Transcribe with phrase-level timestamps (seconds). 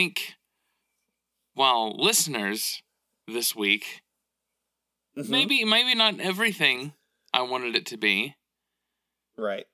[0.00, 0.36] Think
[1.52, 2.82] while listeners
[3.28, 4.00] this week,
[5.14, 5.28] Mhm.
[5.28, 6.94] maybe maybe not everything
[7.34, 8.34] I wanted it to be.
[9.36, 9.66] Right.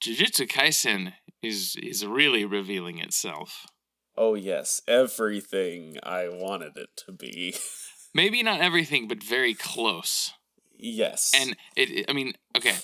[0.00, 1.12] Jujutsu Kaisen
[1.42, 3.66] is is really revealing itself.
[4.16, 7.54] Oh yes, everything I wanted it to be.
[8.14, 10.32] Maybe not everything, but very close.
[10.78, 11.32] yes.
[11.34, 12.76] And it, it- I mean, okay,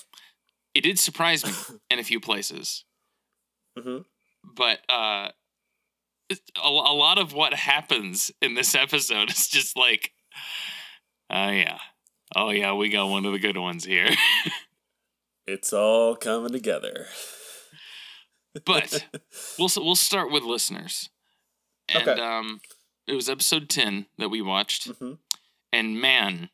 [0.75, 1.51] it did surprise me
[1.89, 2.85] in a few places,
[3.75, 4.01] hmm
[4.43, 5.31] but uh,
[6.31, 6.35] a,
[6.67, 10.11] a lot of what happens in this episode is just like,
[11.29, 11.77] oh yeah,
[12.35, 14.09] oh yeah, we got one of the good ones here.
[15.47, 17.07] it's all coming together.
[18.65, 19.05] but
[19.59, 21.09] we'll we'll start with listeners,
[21.89, 22.21] and Okay.
[22.21, 22.61] um,
[23.07, 25.17] it was episode ten that we watched, Mhm.
[25.71, 26.49] and man,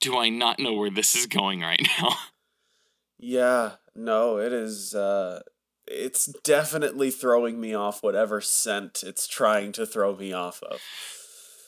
[0.00, 2.16] do I not know where this is going right now.
[3.18, 5.40] Yeah, no, it is uh
[5.90, 10.80] it's definitely throwing me off whatever scent it's trying to throw me off of.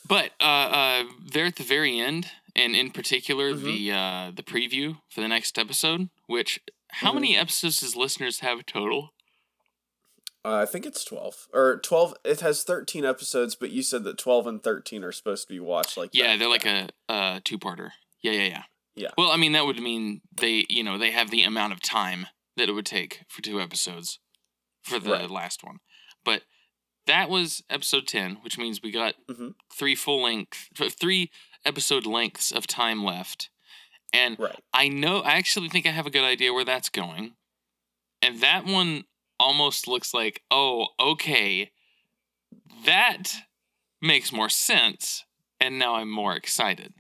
[0.08, 3.62] But uh, uh, there at the very end, and in particular Mhm.
[3.64, 6.60] the uh, the preview for the next episode, which
[6.92, 7.14] how Mhm.
[7.14, 9.10] many episodes does listeners have total?
[10.44, 14.18] Uh, I think it's 12 or 12 it has 13 episodes, but you said that
[14.18, 17.58] 12 and 13 are supposed to be watched like Yeah, they're like a, uh two
[17.58, 17.90] parter.
[18.22, 18.62] Yeah, yeah, yeah.
[18.94, 19.10] Yeah.
[19.16, 22.26] Well, I mean that would mean they you know they have the amount of time
[22.56, 24.18] that it would take for two episodes
[24.82, 25.30] for the Right.
[25.30, 25.78] last one,
[26.24, 26.44] but
[27.06, 29.54] that was episode ten, which means we got Mhm.
[29.72, 31.30] three full length, three
[31.64, 33.50] episode lengths of time left,
[34.12, 34.58] and Right.
[34.72, 37.36] I know I actually think I have a good idea where that's going.
[38.20, 39.06] And that one
[39.40, 41.72] almost looks like, oh, okay.
[42.84, 43.34] That
[44.00, 45.24] makes more sense.
[45.58, 46.94] And now I'm more excited.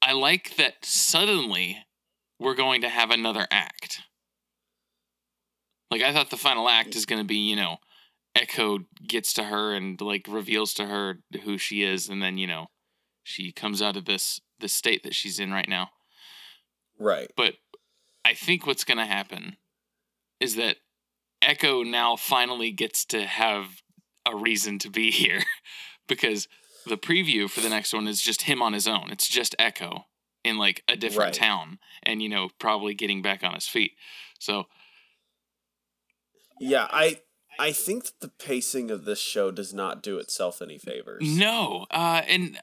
[0.00, 1.84] I like that suddenly
[2.38, 4.02] we're going to have another act.
[5.90, 7.78] Like I thought the final act is going to be, you know,
[8.34, 12.46] Echo gets to her and like reveals to her who she is and then, you
[12.46, 12.66] know,
[13.22, 15.90] she comes out of this this state that she's in right now.
[16.98, 17.30] Right.
[17.36, 17.54] But
[18.24, 19.56] I think what's going to happen
[20.40, 20.76] is that
[21.40, 23.82] Echo now finally gets to have
[24.26, 25.42] a reason to be here
[26.08, 26.48] because
[26.86, 29.10] the preview for the next one is just him on his own.
[29.10, 30.06] It's just Echo
[30.44, 31.34] in like a different Right.
[31.34, 33.92] town and you know probably getting back on his feet.
[34.38, 34.64] So
[36.60, 37.20] Yeah, I
[37.58, 41.22] I think that the pacing of this show does not do itself any favors.
[41.24, 42.60] no, uh and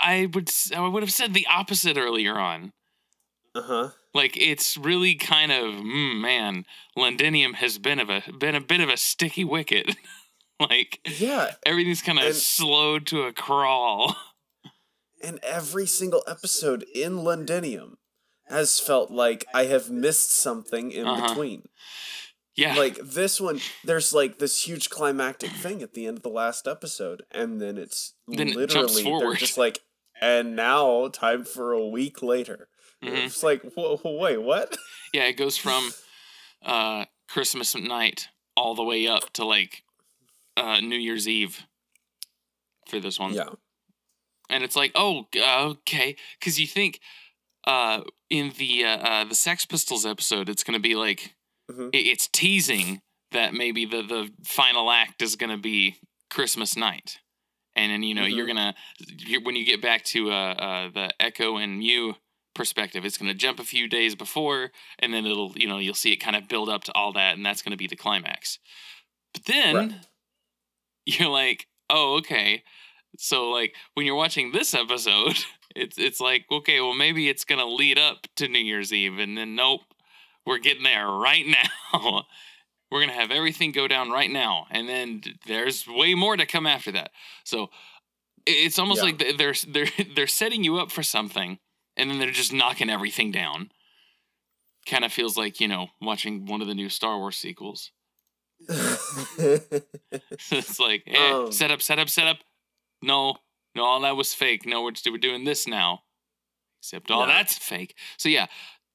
[0.00, 2.72] I would I would have said the opposite earlier on.
[3.54, 3.90] Uh-huh.
[4.14, 6.64] Like it's really kind of mm, man,
[6.96, 9.96] Londinium has been of a been a bit of a sticky wicket.
[10.60, 14.14] like Yeah, everything's kind of slowed to a crawl.
[15.22, 17.98] and every single episode in Londinium
[18.48, 21.28] has felt like I have missed something in Uh-huh.
[21.28, 21.68] between.
[22.58, 26.28] Yeah, Like this one, there's like this huge climactic thing at the end of the
[26.28, 29.78] last episode, and then it's Then it literally jumps they're just like,
[30.20, 32.68] and now time for a week later.
[33.00, 33.26] Mhm.
[33.26, 34.76] It's like, whoa, wait, what?
[35.14, 35.92] yeah, it goes from
[36.64, 38.26] uh Christmas night
[38.56, 39.84] all the way up to like
[40.56, 41.64] uh New Year's Eve
[42.88, 43.34] for this one.
[43.34, 43.50] Yeah,
[44.50, 46.98] and it's like oh okay because you think
[47.68, 51.34] uh in the uh, uh the sex pistols episode it's gonna be like
[51.70, 51.90] Mhm.
[51.92, 53.00] it's teasing
[53.32, 55.96] that maybe the the final act is gonna be
[56.30, 57.18] christmas night.
[57.76, 58.74] And then you know you're gonna
[59.08, 62.16] you when you get back to uh, uh the echo and mew
[62.54, 66.12] perspective it's gonna jump a few days before and then it'll you know you'll see
[66.12, 68.58] it kind of build up to all that and that's gonna be the climax.
[69.34, 69.92] But then Right.
[71.06, 72.62] you're like oh okay.
[73.18, 75.38] So like when you're watching this episode,
[75.76, 79.36] it's it's like okay, well maybe it's gonna lead up to New Year's Eve, and
[79.38, 79.82] then nope,
[80.48, 82.24] we're getting there right now.
[82.90, 86.66] we're gonna have everything go down right now, and then there's way more to come
[86.66, 87.10] after that.
[87.44, 87.70] So
[88.46, 89.10] it's almost Yeah.
[89.10, 91.58] like they're they're they're setting you up for something,
[91.96, 93.70] and then they're just knocking everything down.
[94.86, 97.90] Kind of feels like you know watching one of the new Star Wars sequels.
[98.68, 102.38] it's like eh, Um, set up, set up, set up.
[103.02, 103.36] No,
[103.74, 104.66] no, all that was fake.
[104.66, 106.02] No, we're, just, we're doing this now.
[106.80, 107.94] Except all that's fake.
[108.16, 108.46] So yeah,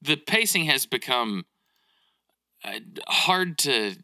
[0.03, 1.45] the pacing has become
[2.63, 3.95] uh, hard to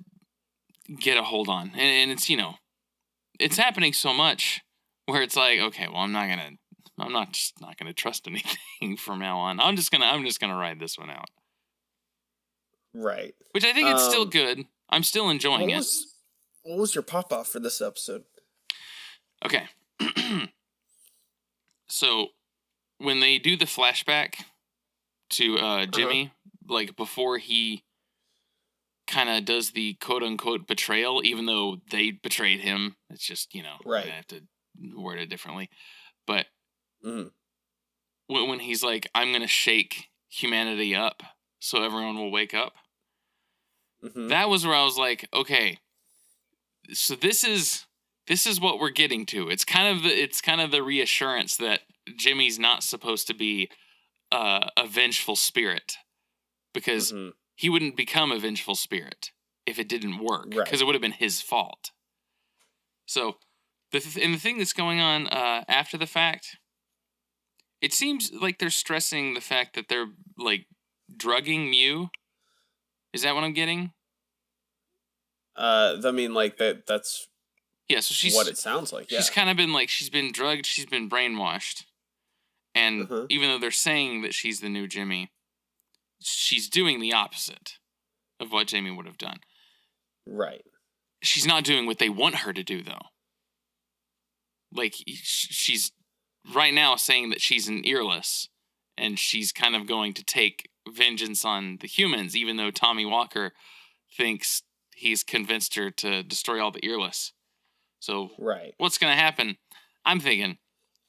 [0.99, 2.55] get a hold on, and, and it's you know,
[3.39, 4.61] it's happening so much
[5.05, 6.51] where it's like, okay, well, I'm not gonna,
[6.99, 8.27] I'm not just not gonna trust
[8.81, 9.59] anything from now on.
[9.59, 11.29] I'm just gonna, I'm just gonna ride this one out,
[12.93, 13.33] right.
[13.51, 14.65] which I think it's still Um, good.
[14.89, 15.75] I'm still enjoying What it.
[15.77, 16.15] was
[16.63, 18.23] what was your pop off for this episode?
[19.45, 19.63] Okay.
[21.87, 22.27] so
[22.97, 24.43] when they do the flashback
[25.31, 26.31] to uh Jimmy,
[26.67, 27.83] like before he
[29.07, 32.95] kind of does the quote unquote betrayal, even though they betrayed him.
[33.09, 34.05] It's just you know Right.
[34.07, 34.41] I have to
[34.95, 35.69] word it differently,
[36.25, 36.47] but
[37.03, 37.31] Mhm.
[38.27, 41.23] when, when he's like, "I'm gonna shake humanity up
[41.59, 42.75] so everyone will wake up,"
[44.03, 44.29] Mhm.
[44.29, 45.79] that was where I was like, okay,
[46.93, 47.85] so this is
[48.27, 49.49] this is what we're getting to.
[49.49, 51.81] It's kind of the it's kind of the reassurance that
[52.15, 53.69] Jimmy's not supposed to be
[54.31, 55.97] uh, a vengeful spirit
[56.73, 57.33] because Mhm.
[57.55, 59.31] he wouldn't become a vengeful spirit
[59.65, 60.81] if it didn't work because Right.
[60.81, 61.91] it would have been his fault.
[63.05, 63.39] So,
[63.91, 66.57] the th- and the thing that's going on uh, after the fact,
[67.81, 70.67] it seems like they're stressing the fact that they're like
[71.15, 72.09] drugging Mew.
[73.13, 73.93] Is that what I'm getting?
[75.55, 76.85] Uh, I mean, like that.
[76.85, 77.27] That's
[77.87, 77.99] Yeah.
[78.01, 79.09] So she's what it sounds like.
[79.11, 79.19] Yeah.
[79.19, 81.85] she's kind of been like she's been drugged, she's been brainwashed,
[82.79, 83.25] and Uh-huh.
[83.29, 85.31] even though they're saying that she's the new Jimmy,
[86.21, 87.77] she's doing the opposite
[88.39, 89.39] of what Jamie would have done.
[90.25, 90.63] right.
[91.21, 93.05] she's not doing what they want her to do though
[94.71, 95.91] like she's
[96.55, 98.47] right now saying that she's an earless
[98.97, 103.51] and she's kind of going to take vengeance on the humans even though tommy walker
[104.17, 104.63] thinks
[104.95, 107.33] he's convinced her to destroy all the earless
[107.99, 108.73] so Right.
[108.77, 109.57] what's going to happen
[110.05, 110.57] i'm thinking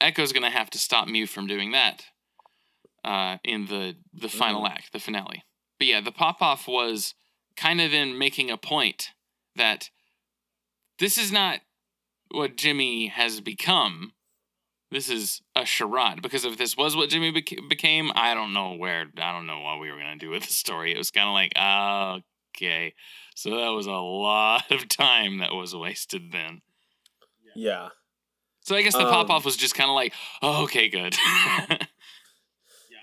[0.01, 2.05] echo's going to have to stop mew from doing that
[3.03, 5.43] uh, in the the final act the finale
[5.77, 7.15] but yeah the pop-off was
[7.55, 9.09] kind of in making a point
[9.55, 9.89] that
[10.99, 11.59] this is not
[12.29, 14.13] what Jimmy has become.
[14.89, 16.21] This is a charade.
[16.21, 19.61] Because if this was what Jimmy bec- became, I don't know where, I don't know
[19.61, 20.93] what we were going to do with the story.
[20.93, 21.53] It was kind of like,
[22.55, 22.93] okay.
[23.35, 26.61] So that was a lot of time that was wasted then.
[27.55, 27.89] Yeah.
[28.61, 31.15] So I guess the Um, pop off was just kind of like, oh, okay, good.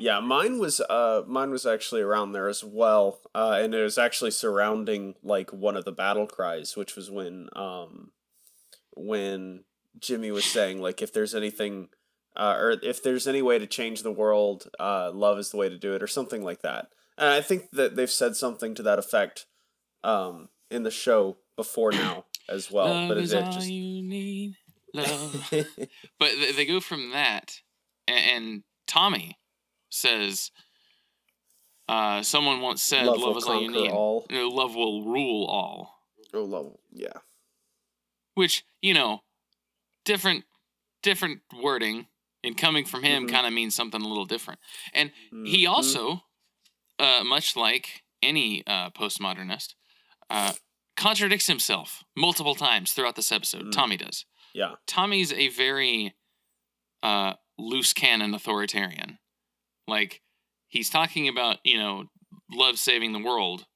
[0.00, 3.19] Yeah, mine was uh mine was actually around there as well.
[3.34, 7.49] Uh and it was actually surrounding like one of the battle cries, which was when
[7.56, 8.12] um
[8.94, 9.64] when
[9.99, 11.88] Jimmy was saying like if there's anything
[12.37, 15.69] uh or if there's any way to change the world, uh love is the way
[15.69, 16.90] to do it or something like that.
[17.16, 19.46] And I think that they've said something to that effect
[20.05, 23.69] um in the show before now as well, love but it, is it all just.
[24.94, 25.49] Love.
[26.19, 27.61] But th- they go from that,
[28.06, 29.37] and, Tommy
[29.90, 30.50] says,
[31.88, 33.90] uh, someone once said, love, "Love, is all you need.
[33.90, 34.26] all.
[34.31, 36.02] Love will rule all."
[36.35, 36.76] Oh, love.
[36.93, 37.12] Yeah.
[38.35, 39.23] Which you know,
[40.05, 40.44] different,
[41.02, 42.06] different wording,
[42.44, 43.31] and coming from him Mhm.
[43.31, 44.61] kind of means something a little different.
[44.93, 45.70] And he Mhm.
[45.70, 46.25] also,
[46.99, 49.75] uh, much like any uh, postmodernist,
[50.31, 50.52] uh,
[50.96, 53.67] contradicts himself multiple times throughout this episode.
[53.67, 53.73] Mm.
[53.73, 54.25] Tommy does.
[54.58, 54.75] Yeah.
[54.88, 56.14] Tommy's a very
[57.02, 59.19] uh, loose cannon authoritarian.
[59.87, 60.20] Like
[60.66, 62.06] he's talking about you know
[62.50, 63.66] love saving the world,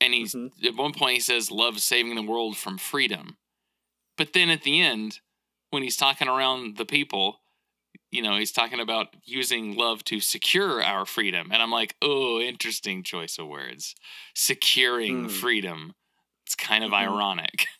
[0.00, 0.50] and he's Mhm.
[0.64, 3.36] at one point he says love saving the world from freedom,
[4.16, 5.20] but then at the end
[5.70, 7.40] when he's talking around the people.
[8.12, 11.50] You know, he's talking about using love to secure our freedom.
[11.52, 13.94] And I'm like, oh, interesting choice of words.
[14.34, 15.28] Securing Hmm.
[15.28, 15.94] freedom.
[16.46, 16.94] It's kind of Mhm.
[17.08, 17.66] ironic.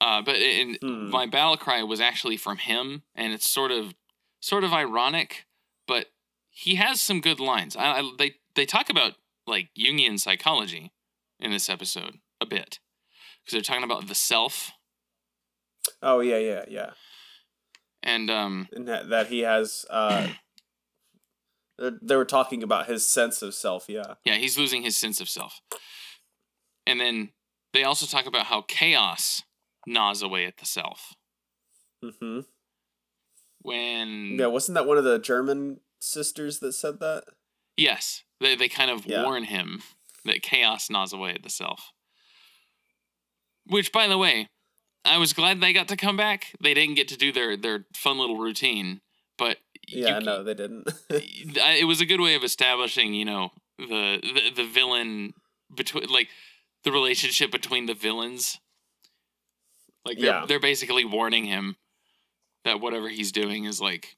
[0.00, 1.08] Uh, but in, Hmm.
[1.10, 3.94] my battle cry was actually from him, and it's sort of
[4.40, 5.46] sort of ironic,
[5.86, 6.06] but
[6.50, 7.76] he has some good lines.
[7.76, 9.14] I, I, they they talk about
[9.46, 10.92] like Jungian psychology
[11.40, 12.78] in this episode a bit
[13.44, 14.72] because they're talking about the self
[16.02, 16.90] Oh yeah, yeah, yeah.
[18.02, 20.28] and um and that, that he has uh
[21.78, 25.20] they they were talking about his sense of self yeah yeah he's losing his sense
[25.20, 25.60] of self,
[26.86, 27.30] and then
[27.72, 29.42] they also talk about how chaos
[29.86, 31.14] gnaws away at the self
[32.04, 32.40] Mm-hmm.
[33.62, 37.24] when yeah wasn't that one of the german sisters that said that
[37.78, 39.22] Yes, they they kind of Yeah.
[39.24, 39.82] warn him
[40.24, 41.92] that chaos gnaws away at the self.
[43.66, 44.48] Which, by the way,
[45.04, 46.54] I was glad they got to come back.
[46.58, 49.02] They didn't get to do their their fun little routine,
[49.36, 53.50] but yeah you- no they didn't it was a good way of establishing, you know,
[53.78, 55.34] the the, the villain
[55.74, 56.28] between like
[56.84, 58.58] the relationship between the villains.
[60.06, 60.46] Like they're Yeah.
[60.46, 61.76] they're basically warning him
[62.64, 64.16] that whatever he's doing is like,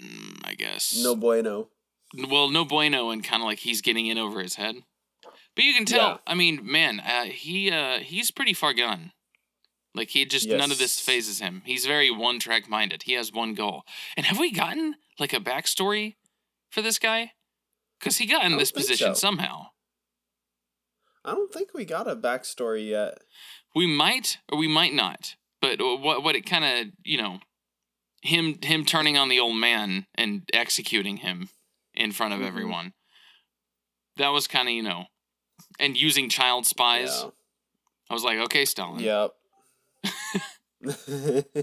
[0.00, 1.68] mm, I guess no bueno
[2.28, 4.76] well, no bueno, and kind of like he's getting in over his head.
[5.54, 6.08] But you can tell.
[6.08, 6.16] Yeah.
[6.26, 9.12] I mean, man, uh, he uh, he's pretty far gone.
[9.94, 11.62] Like he just none of this fazes him.
[11.64, 13.04] He's very one track minded.
[13.04, 13.82] He has one goal.
[14.16, 16.16] And have we gotten like a backstory
[16.70, 17.32] for this guy?
[17.98, 19.20] Because he got in this position so.
[19.20, 19.68] somehow.
[21.24, 23.18] i don't think we got a backstory yet
[23.76, 25.36] We might or we might not.
[25.60, 27.40] But what what it kind of you know
[28.22, 31.50] him him turning on the old man and executing him
[31.94, 32.46] in front of Mhm.
[32.46, 32.94] everyone.
[34.16, 35.04] That was kind of you know
[35.78, 37.22] and using child spies.
[37.22, 37.30] Yeah.
[38.08, 39.00] I was like, okay, Stalin.
[39.00, 39.32] Yep.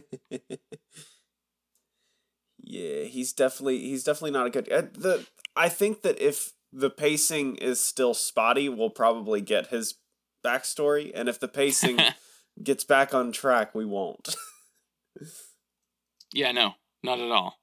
[2.59, 4.71] yeah, he's definitely he's definitely not a good.
[4.71, 9.95] Uh, the I think that if the pacing is still spotty, we'll probably get his
[10.43, 11.99] backstory, and if the pacing
[12.63, 14.35] gets back on track, we won't.
[16.33, 17.59] yeah, no, not at all.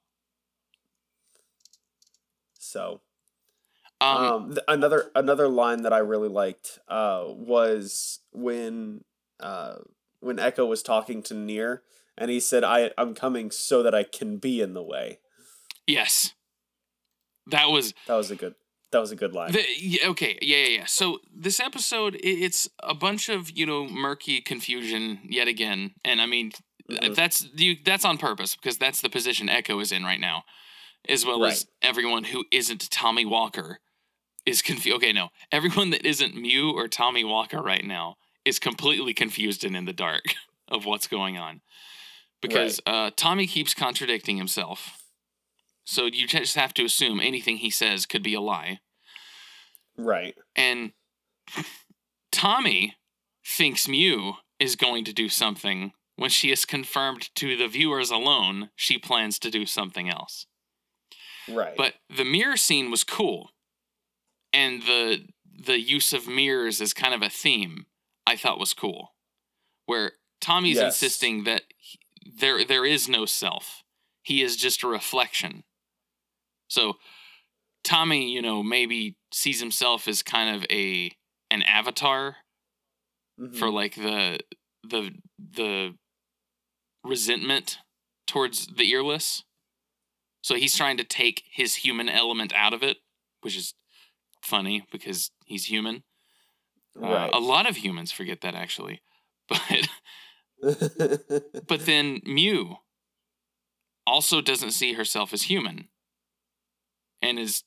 [2.58, 3.00] So,
[4.00, 9.04] Um, um, th- another another line that I really liked uh, was when
[9.40, 9.76] uh,
[10.20, 11.82] when Echo was talking to Near,
[12.16, 15.18] and he said, "I I'm coming so that I can be in the way."
[15.86, 16.34] yes,
[17.46, 18.54] that was That was a good.
[18.92, 19.52] That was a good line.
[19.52, 20.84] The, okay, yeah, yeah, yeah.
[20.86, 26.26] So this episode, it's a bunch of you know murky confusion yet again, and I
[26.26, 26.52] mean
[26.90, 27.14] Mhm.
[27.14, 30.44] that's you that's on purpose because that's the position Echo is in right now,
[31.08, 33.78] as well as everyone who isn't Tommy Walker
[34.44, 34.96] is confused.
[34.96, 39.76] Okay, no, everyone that isn't Mew or Tommy Walker right now is completely confused and
[39.76, 40.34] in the dark
[40.68, 41.60] of what's going on
[42.40, 44.99] because uh, Tommy keeps contradicting himself.
[45.90, 48.78] So you just have to assume anything he says could be a lie.
[49.98, 50.36] Right.
[50.54, 50.92] And
[52.30, 52.94] Tommy
[53.44, 58.70] thinks Mew is going to do something when she is confirmed to the viewers alone
[58.76, 60.46] she plans to do something else.
[61.48, 61.76] Right.
[61.76, 63.50] But the mirror scene was cool.
[64.52, 65.26] And the
[65.66, 67.86] the use of mirrors as kind of a theme
[68.28, 69.14] I thought was cool.
[69.86, 70.94] Where Tommy's Yes.
[71.02, 73.82] insisting that he- there there is no self.
[74.22, 75.64] He is just a reflection.
[76.70, 76.94] So
[77.84, 81.12] Tommy, you know, maybe sees himself as kind of a
[81.50, 82.36] an avatar
[83.38, 83.56] Mhm.
[83.58, 84.40] for like the
[84.84, 85.98] the the
[87.02, 87.78] resentment
[88.26, 89.42] towards the earless.
[90.42, 92.98] So he's trying to take his human element out of it,
[93.40, 93.74] which is
[94.42, 96.04] funny because he's human.
[96.96, 97.30] Uh, right.
[97.32, 99.02] a lot of humans forget that actually.
[99.48, 99.88] But
[101.66, 102.76] but then Mew
[104.06, 105.88] also doesn't see herself as human
[107.22, 107.64] and is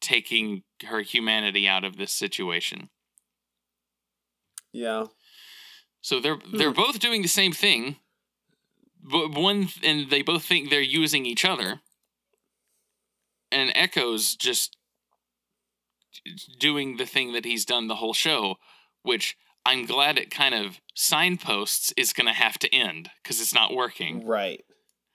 [0.00, 2.88] taking her humanity out of this situation.
[4.72, 5.06] yeah.
[6.02, 7.96] So they're they're both doing the same thing.
[9.02, 11.80] But one and they both think they're using each other.
[13.52, 14.76] And Echo's just
[16.58, 18.56] doing the thing that he's done the whole show,
[19.02, 23.54] which I'm glad it kind of signposts is going to have to end because it's
[23.54, 24.26] not working.
[24.26, 24.64] Right.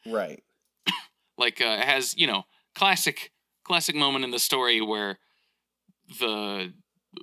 [0.05, 0.43] Right.
[1.37, 2.43] Like uh, it has, you know,
[2.75, 3.31] classic
[3.63, 5.17] classic moment in the story where
[6.19, 6.73] the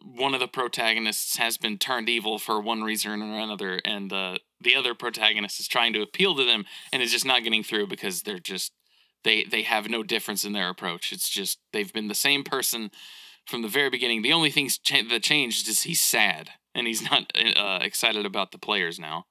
[0.04, 4.38] one of the protagonists has been turned evil for one reason or another, and uh,
[4.61, 7.87] the other protagonist is trying to appeal to them and is just not getting through
[7.87, 8.73] because they're just
[9.25, 11.12] they they have no difference in their approach.
[11.12, 12.90] It's just they've been the same person
[13.47, 14.23] from the very beginning.
[14.23, 18.52] The only thing cha- that changed is he's sad and he's not uh, excited about
[18.52, 19.26] the players now.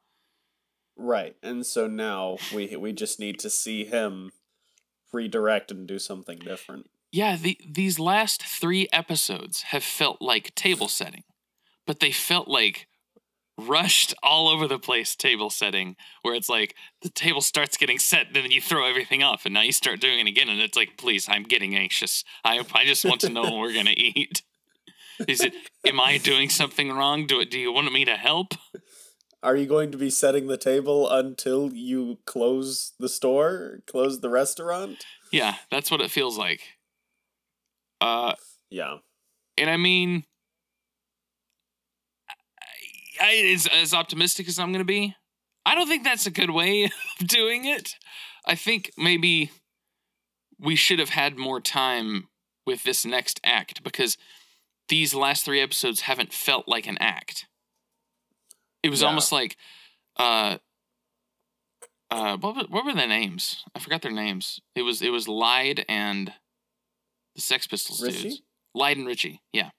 [0.98, 1.36] Right.
[1.42, 4.32] And so now we we just need to see him
[5.13, 6.89] redirect and do something different.
[7.12, 11.24] Yeah, the, these last three episodes have felt like table setting,
[11.86, 12.88] but they felt like
[13.58, 18.27] rushed all over the place table setting, where it's like the table starts getting set,
[18.27, 20.77] and then you throw everything off, and now you start doing it again, and it's
[20.77, 22.24] like, please, I'm getting anxious.
[22.44, 24.41] I I just want to know what we're gonna eat.
[25.27, 25.53] Is it?
[25.86, 27.27] Am I doing something wrong?
[27.27, 27.51] Do it?
[27.51, 28.53] Do you want me to help?
[29.43, 34.29] Are you going to be setting the table until you close the store, close the
[34.29, 35.03] restaurant?
[35.31, 36.62] Yeah, that's what it feels like.
[38.00, 38.33] Uh,
[38.69, 38.98] Yeah.
[39.57, 40.24] And I mean,
[43.19, 45.15] I, as, as optimistic as I'm going to be,
[45.65, 46.86] I don't think that's a good way
[47.19, 47.95] of doing it.
[48.45, 49.51] I think maybe
[50.60, 52.27] we should have had more time
[52.65, 54.17] with this next act because
[54.89, 57.48] these last three episodes haven't felt like an act.
[58.84, 59.08] It was Yeah.
[59.08, 59.58] almost like,
[60.18, 60.58] uh,
[62.10, 63.64] uh, what were, what were their names?
[63.76, 64.60] I forgot their names.
[64.76, 66.34] It was it was Lied and
[67.36, 68.22] the Sex Pistols Richie?
[68.24, 68.42] dudes.
[68.74, 69.42] Lied and Richie.
[69.54, 69.72] Yeah.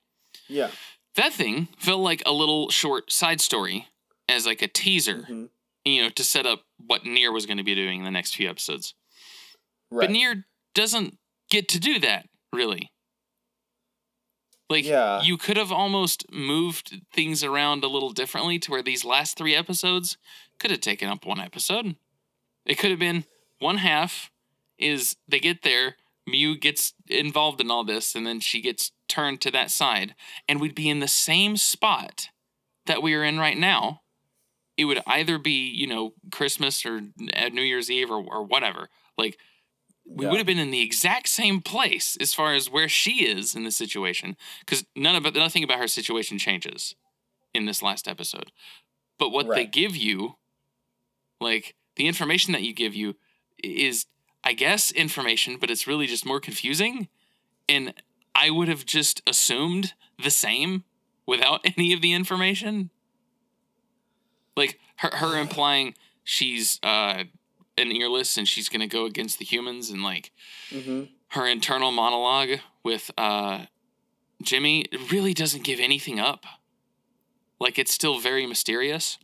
[0.48, 0.70] Yeah.
[1.16, 3.88] That thing felt like a little short side story
[4.28, 5.50] as like a teaser, Mhm.
[5.84, 8.34] you know, to set up what Near was going to be doing in the next
[8.34, 8.94] few episodes.
[9.90, 10.06] Right.
[10.06, 11.18] But Near doesn't
[11.50, 12.91] get to do that, really.
[14.72, 15.22] Like Yeah.
[15.22, 19.54] you could have almost moved things around a little differently to where these last 3
[19.54, 20.16] episodes
[20.58, 21.96] could have taken up one episode.
[22.64, 23.24] It could have been
[23.58, 24.30] one half
[24.78, 29.40] is they get there, Mew gets involved in all this, and then she gets turned
[29.42, 30.14] to that side,
[30.48, 32.28] and we'd be in the same spot
[32.86, 34.00] that we are in right now.
[34.76, 38.88] It would either be, you know, Christmas or New Year's Eve or, or whatever.
[39.18, 39.38] Like,
[40.04, 40.30] we Yeah.
[40.30, 43.64] would have been in the exact same place as far as where she is in
[43.64, 46.94] the situation because none of it, nothing about her situation changes
[47.54, 48.50] in this last episode.
[49.18, 50.36] But what they give you,
[51.40, 53.16] like the information that you give you,
[53.62, 54.06] is
[54.44, 57.08] I guess information, but it's really just more confusing.
[57.68, 57.94] And
[58.34, 60.84] I would have just assumed the same
[61.26, 62.90] without any of the information.
[64.56, 65.94] Like her, her implying
[66.24, 67.24] she's uh,
[67.78, 70.30] an earless and she's gonna go against the humans, and like
[70.70, 71.04] Mm-hmm.
[71.28, 73.66] her internal monologue with uh,
[74.42, 76.44] Jimmy really doesn't give anything up.
[77.60, 79.18] Like it's still very mysterious.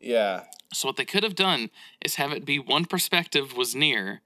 [0.00, 0.44] Yeah.
[0.72, 1.70] So what they could have done
[2.04, 4.20] is have it be one perspective was near,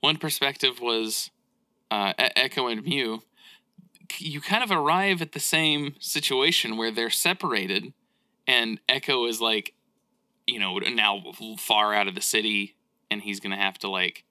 [0.00, 1.30] one perspective was
[1.90, 3.22] uh, Echo and Mew.
[4.18, 7.92] You kind of arrive at the same situation where they're separated,
[8.46, 9.72] and Echo is like,
[10.46, 11.22] you know, now
[11.58, 12.75] far out of the city,
[13.10, 14.24] and he's gonna have to like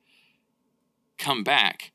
[1.18, 1.92] come back.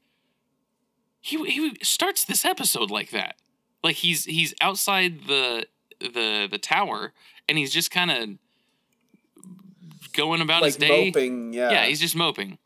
[1.20, 3.36] He he starts this episode like that,
[3.84, 5.66] like he's he's outside the
[6.00, 7.12] the the tower,
[7.48, 8.28] and he's just kind of
[10.12, 11.06] going about his day.
[11.06, 11.52] moping.
[11.52, 11.70] Yeah.
[11.70, 12.58] Yeah, he's just moping.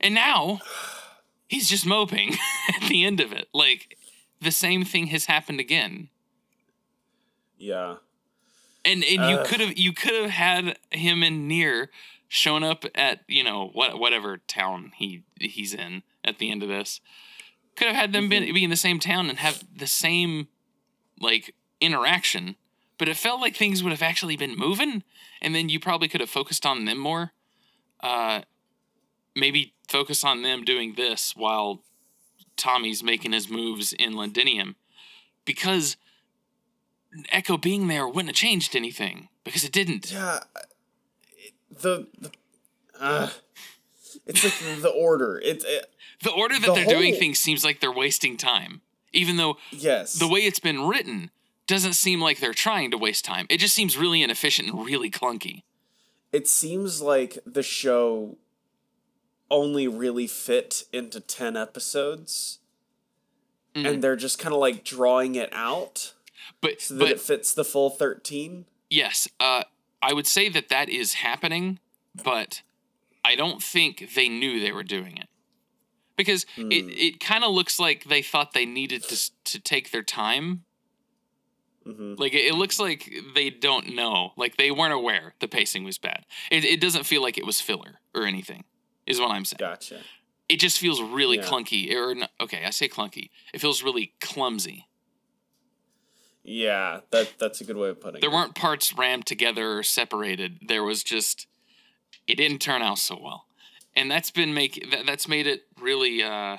[0.00, 0.60] And now
[1.48, 2.34] he's just moping
[2.82, 3.48] at the end of it.
[3.54, 3.96] Like
[4.40, 6.08] the same thing has happened again.
[7.58, 7.96] yeah.
[8.84, 9.46] And and you Ugh.
[9.46, 11.90] could have you could have had him and Near
[12.28, 16.68] shown up at, you know, what whatever town he he's in at the end of
[16.68, 17.00] this.
[17.76, 20.48] Could have had them been, be in the same town and have the same
[21.20, 22.56] like interaction.
[22.98, 25.02] But it felt like things would have actually been moving,
[25.42, 27.32] and then you probably could have focused on them more.
[28.00, 28.40] Uh,
[29.34, 31.82] maybe focus on them doing this while
[32.56, 34.76] Tommy's making his moves in Londinium,
[35.44, 35.98] because
[37.30, 40.10] Echo being there wouldn't have changed anything because it didn't.
[40.10, 40.40] Yeah.
[41.80, 42.30] The, the
[42.98, 43.30] uh,
[44.26, 45.40] it's like the order.
[45.44, 45.86] It's it,
[46.22, 48.80] The order that The they're doing things seems like they're wasting time,
[49.12, 50.14] even though yes.
[50.14, 51.30] the way it's been written
[51.66, 53.46] doesn't seem like they're trying to waste time.
[53.50, 55.62] It just seems really inefficient and really clunky.
[56.32, 58.36] it seems like the show
[59.50, 62.58] only really fit into 10 episodes
[63.74, 63.86] Mhm.
[63.88, 66.14] and they're just kind of like drawing it out
[66.60, 69.64] But so that but it fits the full 13 yes, uh,
[70.08, 71.78] I would say that that is happening,
[72.14, 72.62] but
[73.24, 75.28] I don't think they knew they were doing it
[76.16, 76.90] because it Hmm.
[77.06, 79.16] it kind of looks like they thought they needed to
[79.52, 80.64] to take their time.
[81.84, 85.84] hmm Like it, it looks like they don't know, like they weren't aware the pacing
[85.84, 86.24] was bad.
[86.50, 88.64] It it doesn't feel like it was filler or anything.
[89.06, 89.58] Is what I'm saying.
[89.58, 90.00] gotcha
[90.48, 91.48] It just feels really Yeah.
[91.50, 92.14] clunky, or
[92.44, 93.30] okay, I say clunky.
[93.54, 94.86] It feels really clumsy.
[96.48, 99.78] Yeah that that's a good way of putting There it There weren't parts rammed together
[99.78, 100.60] or separated.
[100.68, 101.46] There was just
[102.26, 103.46] it didn't turn out so well,
[103.94, 106.58] and that's been make that, that's made it really uh,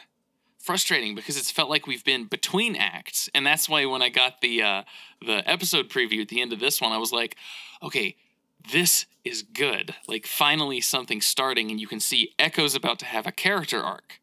[0.59, 4.41] frustrating because it's felt like we've been between acts, and that's why when I got
[4.41, 4.83] the uh,
[5.25, 7.37] the episode preview at the end of this one, I was like,
[7.81, 8.15] okay,
[8.71, 9.95] this is good.
[10.07, 14.19] Like finally something starting, and you can see Echo's about to have a character arc,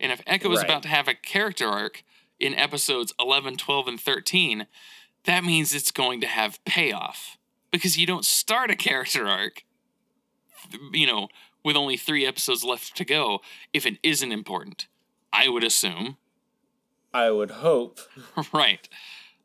[0.00, 0.64] and if Echo is Right.
[0.64, 2.02] about to have a character arc
[2.40, 4.66] in episodes 11, 12, and 13,
[5.24, 7.38] that means it's going to have payoff
[7.70, 9.64] because you don't start a character arc
[10.92, 11.28] you know
[11.64, 13.40] with only 3 episodes left to go
[13.72, 14.86] if it isn't important
[15.32, 16.16] i would assume.
[17.12, 18.00] I would hope.
[18.52, 18.88] Right.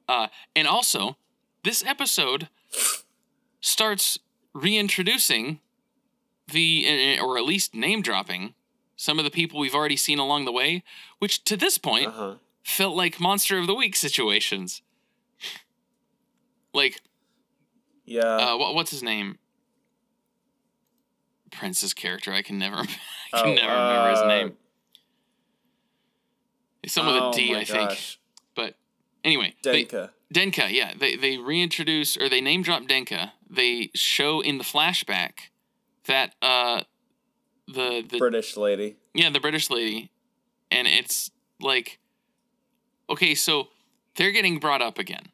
[0.08, 1.18] Uh, and also
[1.64, 2.50] this episode
[3.62, 4.18] starts
[4.54, 5.60] reintroducing
[6.52, 8.56] the eh, or at least name dropping
[8.96, 10.84] some of the people we've already seen along the way
[11.20, 12.36] which to this point uh-huh.
[12.64, 14.82] felt like monster of the week situations
[16.80, 17.02] like
[18.06, 18.22] yeah
[18.54, 19.38] uh, what, what's his name?
[21.52, 22.32] Prince's character.
[22.32, 22.78] I can never,
[23.34, 24.58] I can Oh, never remember his uh, name.
[26.84, 27.90] It's with oh a D, I think.
[27.90, 28.20] gosh.
[28.56, 28.76] But
[29.24, 30.72] anyway, they- denka Denka.
[30.72, 33.32] Yeah, they they reintroduce or they name drop Denka.
[33.50, 35.50] They show in the flashback
[36.06, 36.84] that uh
[37.68, 40.12] the the british lady yeah, the British lady.
[40.72, 41.98] And it's like,
[43.10, 43.70] okay, so
[44.16, 45.30] they're getting brought up again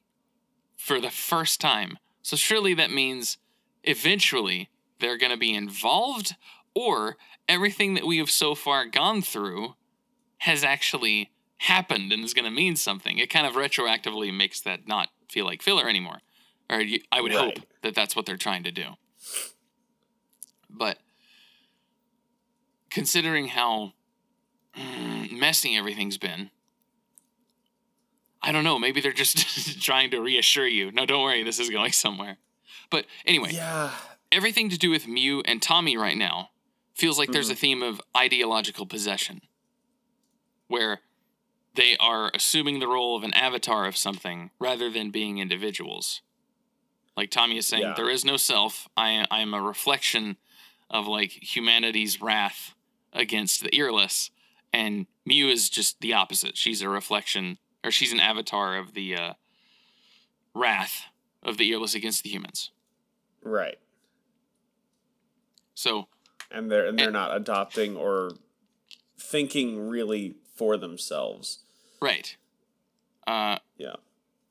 [0.86, 1.98] for the first time.
[2.22, 3.40] So surely that means
[3.84, 4.70] eventually
[5.00, 6.36] they're going to be involved,
[6.76, 7.18] or
[7.50, 9.74] everything that we have so far gone through
[10.40, 13.18] has actually happened and is going to mean something.
[13.18, 16.20] It kind of retroactively makes that not feel like filler anymore.
[16.70, 18.90] Or I would hope that that's what they're trying to do.
[20.70, 21.00] But
[22.92, 23.94] considering how
[24.78, 26.52] mm, messy everything's been,
[28.46, 28.78] I don't know.
[28.80, 30.92] Maybe they're just trying to reassure you.
[30.92, 31.44] No, don't worry.
[31.44, 32.38] This is going somewhere.
[32.90, 33.92] But anyway, yeah
[34.32, 36.50] everything to do with Mew and Tommy right now
[36.94, 37.60] feels like there's a Mhm.
[37.60, 39.42] theme of ideological possession
[40.68, 41.02] where
[41.76, 46.22] they are assuming the role of an avatar of something rather than being individuals.
[47.16, 47.94] Like Tommy is saying, Yeah.
[47.96, 48.88] there is no self.
[48.98, 50.38] I I am a reflection
[50.90, 52.74] of like humanity's wrath
[53.14, 54.32] against the earless,
[54.74, 56.58] and Mew is just the opposite.
[56.58, 59.34] She's a reflection, or she's an avatar of the uh,
[60.54, 61.04] wrath
[61.44, 62.72] of the earless against the humans.
[63.44, 63.78] Right.
[65.76, 66.08] So
[66.52, 68.32] And they're and they're And- not adopting or
[69.18, 71.60] thinking really for themselves.
[72.02, 72.36] right,
[73.28, 73.96] uh, Yeah.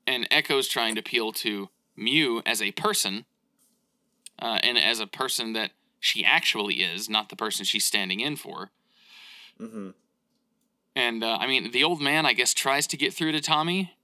[0.07, 3.25] and Echo's trying to appeal to Mew as a person,
[4.41, 8.37] uh, and as a person that she actually is, not the person she's standing in
[8.37, 8.71] for.
[9.61, 9.91] Mm hmm
[10.97, 13.95] And uh, I mean, the old man, I guess, tries to get through to Tommy,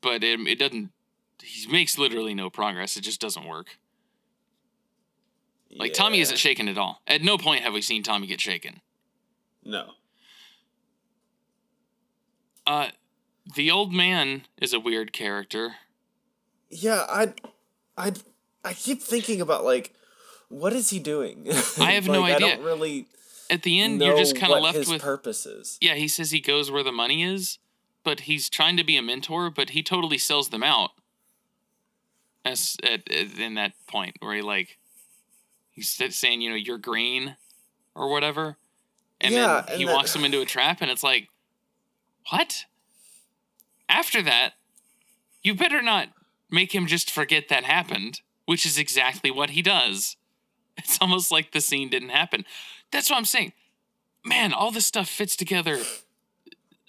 [0.00, 0.90] but it, it doesn't.
[1.42, 2.96] He makes literally no progress.
[2.96, 3.78] It just doesn't work.
[5.70, 7.02] Like Tommy isn't shaken at all.
[7.06, 8.80] At no point have we seen Tommy get shaken.
[9.64, 9.90] No.
[12.66, 12.88] Uh,
[13.54, 15.76] the old man is a weird character.
[16.70, 17.32] Yeah, I,
[17.96, 18.12] I,
[18.64, 19.94] I keep thinking about like,
[20.48, 21.46] what is he doing?
[21.78, 22.36] I have no idea.
[22.46, 23.06] I don't really
[23.50, 25.00] At the end, you're just kind of left with.
[25.00, 25.78] purpose is.
[25.80, 27.58] yeah, he says he goes where the money is,
[28.04, 30.90] but he's trying to be a mentor, but he totally sells them out.
[32.44, 34.78] As at, at in that point where he like,
[35.70, 37.36] he's saying, you know, you're green,
[37.94, 38.56] or whatever,
[39.20, 41.28] and Yeah, then he and that- walks them into a trap, and it's like,
[42.30, 42.64] what?
[43.88, 44.54] After that,
[45.42, 46.08] you better not
[46.50, 50.16] make him just forget that happened, which is exactly what he does.
[50.76, 52.44] It's almost like the scene didn't happen.
[52.90, 53.52] That's what I'm saying.
[54.24, 55.78] Man, all this stuff fits together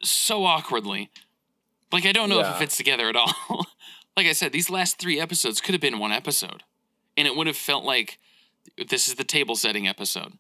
[0.02, 1.10] so awkwardly.
[1.92, 3.34] Like I don't know if it fits together at all.
[4.18, 6.64] like I said, these last three episodes could have been one episode,
[7.18, 8.20] and it would have felt like
[8.90, 10.34] this is the table setting episode.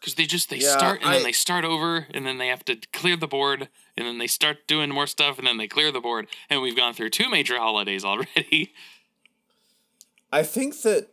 [0.00, 2.64] Because they just they Yeah, start and then they start over, and then they have
[2.66, 5.90] to clear the board, and then they start doing more stuff, and then they clear
[5.90, 8.74] the board, and we've gone through two major holidays already.
[10.32, 11.08] I think that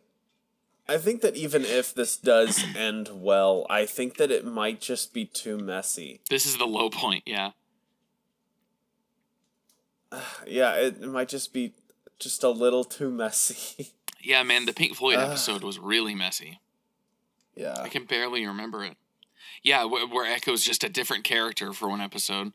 [0.88, 5.14] I think that even if this does end well, I think that it might just
[5.14, 6.20] be too messy.
[6.30, 7.52] this is the low point, yeah.
[10.48, 11.74] Yeah, it, it might just be
[12.20, 13.92] just a little too messy.
[14.26, 15.28] Yeah, man, the Pink Floyd Ugh.
[15.32, 16.62] episode was really messy.
[17.58, 17.76] yeah.
[17.78, 18.96] I can barely remember it.
[19.62, 22.54] Yeah, where, where Echo's just a different character for one episode.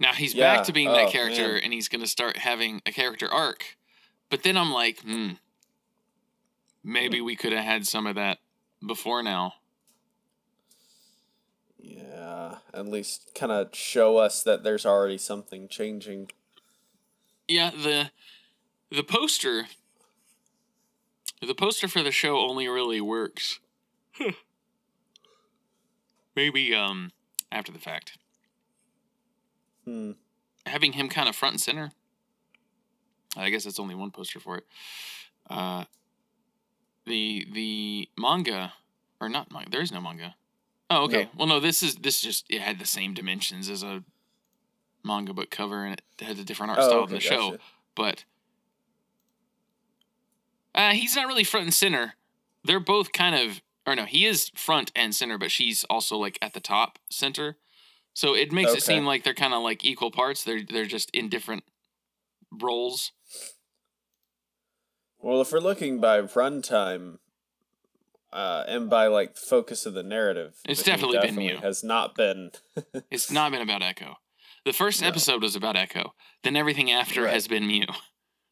[0.00, 1.60] Now he's Yeah, back to being oh, that character, man.
[1.62, 3.76] and he's going to start having a character arc.
[4.28, 5.34] But then I'm like, hmm,
[6.86, 8.38] maybe we could have had some of that
[8.86, 9.54] before now.
[11.78, 16.30] Yeah, at least kind of show us that there's already something changing.
[17.48, 18.10] Yeah, the
[18.90, 19.66] the poster
[21.46, 23.60] the poster for the show only really works.
[26.36, 27.10] Maybe um
[27.50, 28.18] after the fact.
[29.84, 30.12] Hmm.
[30.66, 31.92] having him kind of front and center.
[33.36, 34.64] I guess that's only one poster for it.
[35.48, 35.84] Uh,
[37.06, 38.74] the the manga,
[39.20, 39.70] or not manga.
[39.70, 40.34] There is no manga.
[40.90, 41.24] Oh, okay.
[41.24, 41.30] No.
[41.38, 41.60] Well, no.
[41.60, 44.02] This is this just it had the same dimensions as a
[45.04, 47.50] manga book cover, and it had a different art Oh, style okay, than the show.
[47.52, 47.62] gotcha.
[47.94, 48.24] But
[50.74, 52.14] uh, he's not really front and center.
[52.64, 56.38] They're both kind of, or no, he is front and center, but she's also like
[56.42, 57.56] at the top center.
[58.12, 60.42] So it makes it seem like they're kind of like equal parts.
[60.44, 61.64] They're they're just in different
[62.50, 63.12] roles.
[65.26, 67.18] Well, if we're looking by runtime,
[68.32, 71.56] uh, and by like focus of the narrative, It's he definitely been Mew.
[71.60, 72.52] Has not been.
[73.10, 74.18] It's not been about Echo.
[74.64, 75.08] The first No.
[75.08, 76.14] episode was about Echo.
[76.44, 77.32] Then everything after Right.
[77.32, 77.86] has been Mew.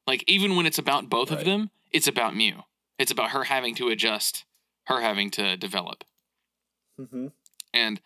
[0.04, 2.64] Like even when it's about both of them, it's about Mew.
[2.98, 4.44] It's about her having to adjust,
[4.86, 6.02] her having to develop.
[6.98, 7.28] hmm
[7.72, 8.00] And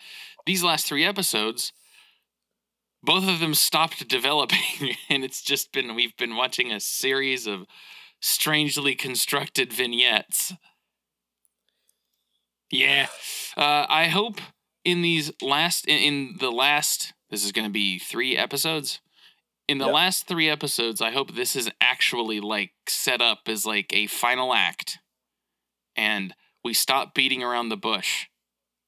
[0.45, 1.73] these last three episodes,
[3.03, 7.65] both of them stopped developing, and it's just been we've been watching a series of
[8.21, 10.55] strangely constructed vignettes.
[12.71, 13.07] Yeah,
[13.57, 14.41] uh, I hope
[14.85, 19.01] in these last in, in the last this is going to be three episodes.
[19.69, 19.95] In the Yep.
[19.95, 24.55] last three episodes, I hope this is actually like set up as like a final
[24.55, 24.99] act,
[25.97, 28.27] and we stop beating around the bush.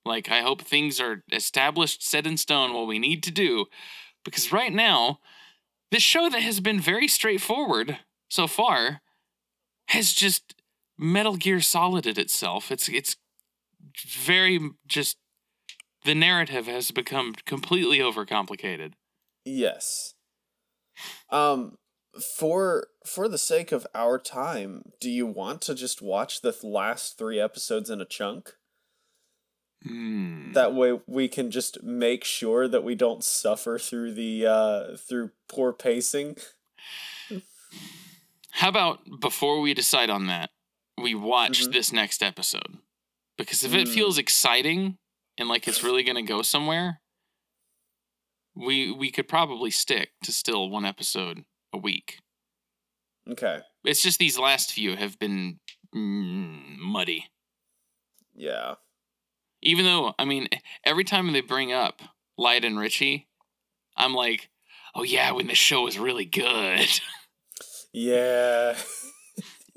[0.05, 3.67] Like, I hope things are established, set in stone, what we need to do.
[4.25, 5.21] Because right now,
[5.91, 7.99] this show that has been very straightforward
[8.31, 9.03] so far
[9.91, 10.55] has just
[10.97, 12.71] Metal Gear Solided itself.
[12.71, 13.17] It's it's
[14.07, 15.17] very just
[16.05, 18.93] the narrative has become completely overcomplicated.
[19.45, 20.15] Yes.
[21.31, 21.77] Um,
[22.37, 27.19] for for the sake of our time, do you want to just watch the last
[27.19, 28.55] three episodes in a chunk?
[29.83, 30.53] Hmm.
[30.53, 35.33] That way we can just make sure that we don't suffer through the uh through
[35.49, 36.37] poor pacing.
[38.61, 40.51] How about before we decide on that,
[40.99, 41.73] we watch Mhm.
[41.73, 42.83] this next episode?
[43.39, 43.95] Because if it Mm.
[43.95, 44.99] feels exciting
[45.39, 47.01] and like it's really going to go somewhere,
[48.55, 52.19] we we could probably stick to still one episode a week.
[53.27, 53.63] Okay.
[53.83, 55.61] It's just these last few have been
[55.95, 57.31] mm, muddy.
[58.35, 58.75] Yeah.
[59.63, 60.49] Even though, I mean,
[60.85, 62.03] every time they bring up
[62.37, 63.27] Light and Richie,
[63.97, 64.51] I'm like,
[64.95, 67.01] oh yeah, when the show is really good.
[67.93, 68.77] Yeah.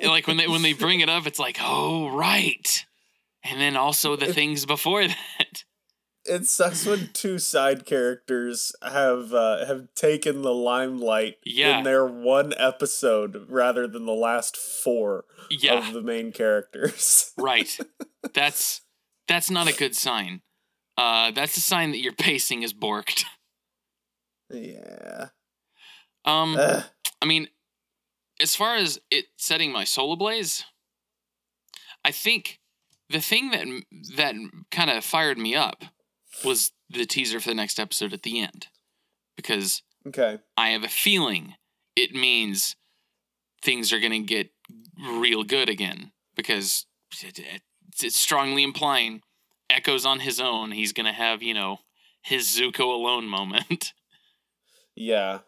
[0.02, 2.86] Like when they when they bring it up, it's like, oh right.
[3.44, 5.64] And then also the things before that.
[6.26, 11.78] it sucks when two side characters have uh, have taken the limelight Yeah.
[11.80, 17.32] in their one episode rather than the last four Yeah, of the main characters.
[17.38, 17.78] right.
[18.34, 18.82] That's
[19.28, 20.42] that's not a good sign.
[20.98, 23.24] Uh, that's a sign that your pacing is borked.
[24.52, 25.28] yeah.
[26.26, 26.84] Um, Ugh.
[27.22, 27.48] I mean,
[28.44, 30.66] as far as it setting my soul ablaze,
[32.06, 32.60] I think
[33.10, 33.66] the thing that
[34.18, 34.36] that
[34.70, 35.84] kind of fired me up
[36.44, 38.68] was the teaser for the next episode at the end,
[39.38, 40.40] because okay.
[40.58, 41.56] I have a feeling
[41.96, 42.76] it means
[43.62, 44.50] things are going to get
[45.00, 46.86] real good again because
[47.24, 47.62] it, it-
[48.02, 49.22] it's strongly implying
[49.70, 50.72] Echo's on his own.
[50.72, 51.78] He's going to have, you know,
[52.24, 53.94] his Zuko alone moment.
[54.96, 55.40] Yeah.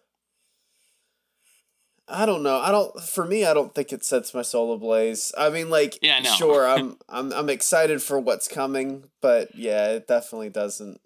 [2.08, 2.58] I don't know.
[2.58, 3.00] I don't.
[3.02, 5.32] For me, I don't think it sets my soul ablaze.
[5.38, 6.30] I mean, like, Yeah, no.
[6.30, 11.02] sure, I'm, I'm, I'm excited for what's coming, but yeah, it definitely doesn't.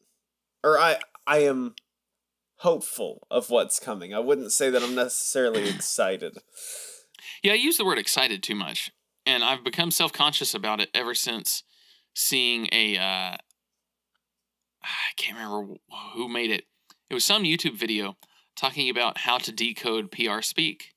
[0.64, 1.76] Or I, I am
[2.58, 4.14] hopeful of what's coming.
[4.14, 6.38] I wouldn't say that I'm necessarily excited.
[7.42, 8.92] Yeah, I use the word excited too much,
[9.26, 11.64] and I've become self conscious about it ever since
[12.14, 12.98] seeing a.
[12.98, 13.38] Uh,
[14.84, 15.76] I can't remember
[16.14, 16.66] who made it.
[17.10, 18.18] It was some YouTube video
[18.60, 20.94] talking about how to decode PR speak.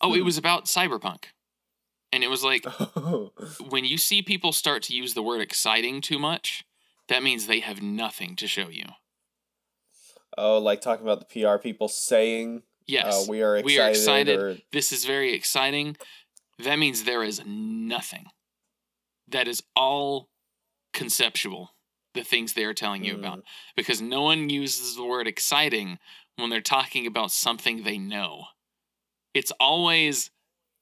[0.00, 0.24] Oh, it Hmm.
[0.24, 1.26] was about cyberpunk,
[2.12, 3.32] and it was like oh,
[3.68, 6.64] when you see people start to use the word exciting too much,
[7.08, 8.84] that means they have nothing to show you.
[10.36, 13.90] Oh, like talking about the PR people saying, Yes, uh, "We are excited." we are
[13.90, 14.38] excited.
[14.40, 15.96] Or, this is very exciting.
[16.58, 18.26] That means there is nothing.
[19.28, 20.28] That is all
[20.92, 21.74] conceptual,
[22.14, 23.42] the things they are telling you about.
[23.76, 25.98] Because no one uses the word exciting
[26.36, 28.44] when they're talking about something they know.
[29.34, 30.30] It's always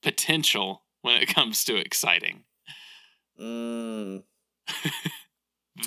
[0.03, 2.45] potential when it comes to exciting.
[3.41, 4.23] Mm.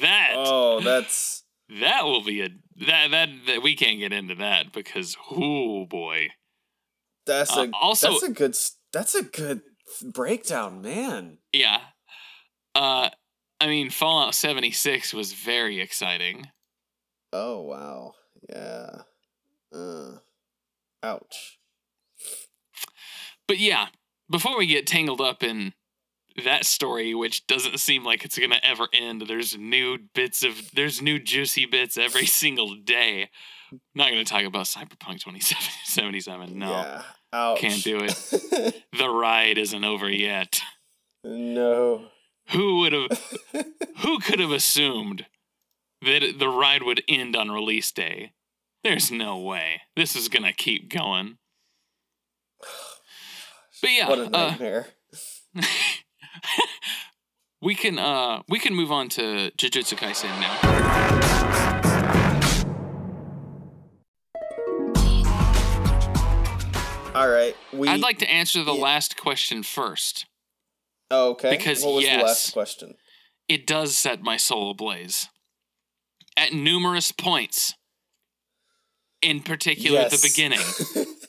[0.02, 1.44] That Oh, that's
[1.82, 2.50] that will be a
[2.88, 6.30] that, that that we can't get into that because oh boy.
[7.26, 8.56] that's Uh, a also that's a good
[8.92, 9.62] that's a good
[10.02, 11.38] breakdown, man.
[11.52, 11.82] Yeah.
[12.74, 13.10] Uh
[13.60, 16.48] I mean Fallout 76 was very exciting.
[17.32, 18.14] Oh wow,
[18.50, 19.02] yeah.
[19.74, 20.18] Uh,
[21.02, 21.60] ouch.
[23.48, 23.88] But yeah,
[24.30, 25.74] before we get tangled up in
[26.44, 30.72] that story which doesn't seem like it's going to ever end, there's new bits of
[30.72, 33.30] there's new juicy bits every single day.
[33.96, 36.58] not going to talk about Cyberpunk 2077.
[36.58, 36.70] No.
[36.72, 37.02] Yeah.
[37.34, 37.60] Ouch.
[37.60, 38.84] Can't do it.
[38.98, 40.62] The ride isn't over yet.
[41.24, 42.06] no.
[42.50, 43.40] Who would have
[44.00, 45.26] who could have assumed
[46.02, 48.34] that the ride would end on release day?
[48.84, 49.82] There's no way.
[49.96, 51.38] This is going to keep going.
[53.82, 54.84] But yeah, what a uh,
[57.62, 61.74] we can uh we can move on to Jujutsu Kaisen now.
[67.14, 67.58] All right.
[67.74, 67.90] We.
[67.90, 68.82] I'd like to answer the yeah.
[68.82, 70.26] last question first.
[71.12, 71.52] Oh, okay.
[71.52, 72.24] because what was the yes.
[72.24, 72.96] last question?
[73.48, 75.28] It does set my soul ablaze
[76.38, 77.76] at numerous points.
[79.24, 80.60] In particular, at the beginning,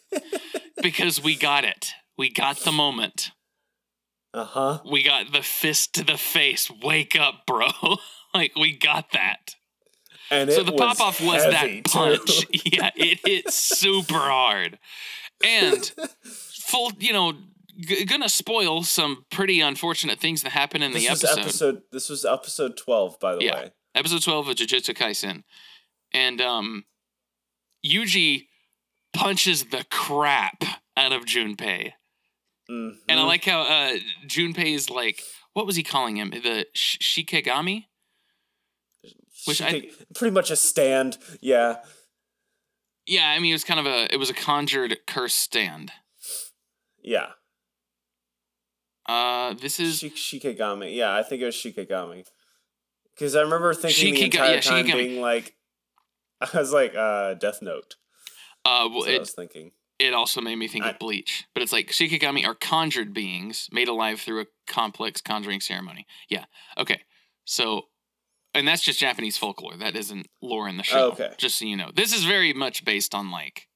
[0.82, 1.92] because we got it.
[2.18, 3.30] We got the moment.
[4.32, 4.78] uh huh.
[4.90, 6.70] We got the fist to the face.
[6.82, 7.68] Wake up, bro!
[8.34, 9.54] like we got that.
[10.30, 12.46] And So the pop off was that punch.
[12.46, 12.58] too.
[12.72, 14.78] yeah, it hit super hard.
[15.44, 15.92] And
[16.24, 17.34] full, you know,
[17.78, 21.38] g- gonna spoil some pretty unfortunate things that happen in this the episode.
[21.40, 21.82] episode.
[21.92, 23.54] This was episode twelve, by the Yeah.
[23.56, 23.70] way.
[23.96, 25.44] Episode 12 of Jujutsu Kaisen.
[26.12, 26.84] And um
[27.84, 28.46] Yuji
[29.12, 30.62] punches the crap
[30.96, 31.92] out of Junpei.
[32.70, 32.96] Mhm.
[33.08, 36.30] And I like how uh Junpei is like what was he calling him?
[36.30, 37.86] The Sh- Shikigami?
[39.46, 41.18] which She I- pretty much a stand.
[41.42, 41.82] Yeah.
[43.06, 45.92] Yeah, I mean it was kind of a it was a conjured curse stand.
[47.02, 47.32] Yeah.
[49.06, 50.94] Uh, this is Shik- Shikigami.
[50.96, 52.24] Yeah, I think it was Shikigami.
[53.14, 54.92] Because I remember thinking the entire yeah, time Shikigami.
[54.94, 55.54] being like,
[56.54, 57.96] I was like, uh, Death Note.
[58.64, 59.72] uh, well, what I was thinking.
[59.98, 63.68] it also made me think I- of Bleach, but it's like Shikigami are conjured beings
[63.72, 66.06] made alive through a complex conjuring ceremony.
[66.28, 66.44] Yeah,
[66.78, 67.02] okay,
[67.44, 67.82] so.
[68.56, 69.76] And that's just Japanese folklore.
[69.76, 71.10] That isn't lore in the show.
[71.10, 71.32] okay.
[71.38, 73.66] Just so you know, this is very much based on like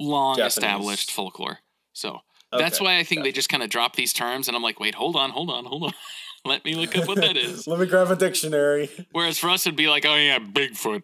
[0.00, 0.56] long Japanese.
[0.56, 1.58] established folklore.
[1.92, 4.80] So That's why I think they just kind of drop these terms, and I'm like,
[4.80, 5.92] wait, hold on, hold on, hold on.
[6.44, 7.66] Let me look up what that is.
[7.68, 8.90] Let me grab a dictionary.
[9.12, 11.02] Whereas for us, it'd be like, oh yeah, Bigfoot.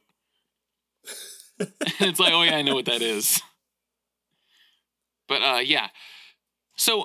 [2.00, 3.40] It's like, oh yeah, I know what that is.
[5.28, 5.88] But uh, yeah.
[6.76, 7.04] So uh,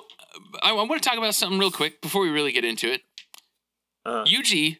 [0.62, 3.02] I, I want to talk about something real quick before we really get into it.
[4.04, 4.78] Uh, Yuji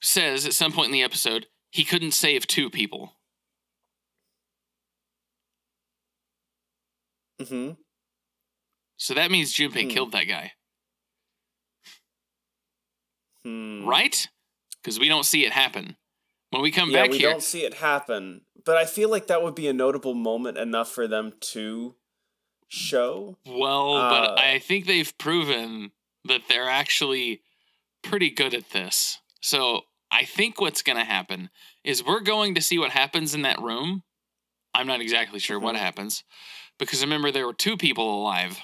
[0.00, 3.12] says at some point in the episode he couldn't save two people.
[7.40, 7.70] hmm
[8.96, 9.88] So that means Junpei Hmm.
[9.88, 10.52] killed that guy,
[13.44, 13.84] Hmm.
[13.84, 14.28] right?
[14.82, 15.96] Because we don't see it happen.
[16.50, 19.08] When we come Yeah, back we here, we don't see it happen, but I feel
[19.10, 21.94] like that would be a notable moment enough for them to
[22.68, 23.38] show.
[23.46, 25.92] Well, Uh, but I think they've proven
[26.24, 27.42] that they're actually
[28.02, 29.18] pretty good at this.
[29.40, 31.50] So I think what's going to happen
[31.84, 34.04] is we're going to see what happens in that room.
[34.74, 35.80] I'm not exactly sure what Mhm.
[35.80, 36.24] happens
[36.78, 38.60] because remember there were two people alive.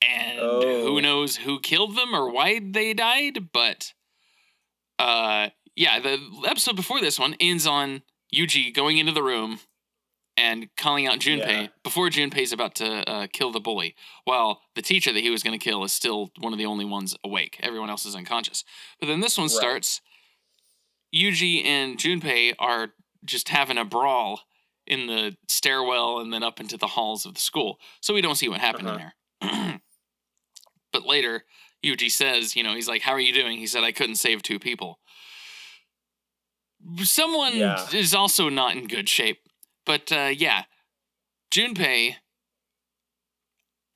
[0.00, 0.82] And Oh.
[0.84, 3.94] who knows who killed them or why they died, but
[4.98, 8.02] uh yeah, the episode before this one ends on
[8.34, 9.60] Yuji going into the room
[10.36, 11.66] and calling out Junpei Yeah.
[11.84, 15.56] before Junpei's about to uh, kill the bully, while the teacher that he was going
[15.58, 17.58] to kill is still one of the only ones awake.
[17.60, 18.64] Everyone else is unconscious.
[18.98, 19.52] But then this one Right.
[19.52, 20.00] starts.
[21.14, 22.92] Yuji and Junpei are
[23.24, 24.40] just having a brawl
[24.86, 27.78] in the stairwell and then up into the halls of the school.
[28.00, 29.14] So we don't see what happened in there.
[30.92, 31.44] but later,
[31.84, 33.58] Yuji says, you know, he's like, How are you doing?
[33.58, 34.98] He said, I couldn't save two people.
[37.02, 37.86] Someone Yeah.
[37.92, 39.40] is also not in good shape.
[39.84, 40.64] But uh, yeah,
[41.50, 42.16] Junpei,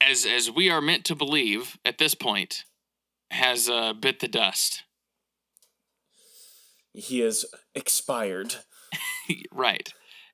[0.01, 2.65] as as we are meant to believe at this point,
[3.31, 4.83] has uh, bit the dust.
[6.95, 8.57] He is expired.
[9.53, 9.93] right.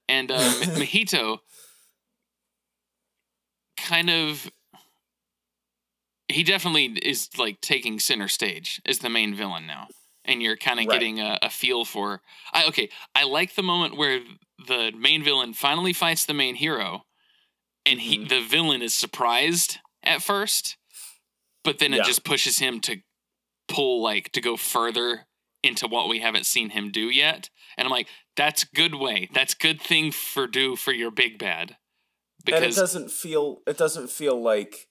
[0.09, 0.38] And uh,
[0.77, 1.38] Mahito
[3.77, 4.51] kind of.
[6.31, 9.88] He definitely is like taking center stage as the main villain now.
[10.28, 10.90] And you're kind of Right.
[10.92, 12.22] getting a, a feel for.
[12.52, 14.20] I, okay, I like the moment where
[14.68, 17.04] the main villain finally fights the main hero,
[17.86, 18.28] and he Mhm.
[18.28, 20.78] the villain is surprised at first,
[21.64, 22.98] but then it just pushes him to
[23.68, 25.26] pull like to go further
[25.62, 27.50] into what we haven't seen him do yet.
[27.76, 29.28] And I'm like, that's good way.
[29.34, 31.76] That's good thing for do for your big bad.
[32.50, 34.88] and it Because doesn't feel it doesn't feel like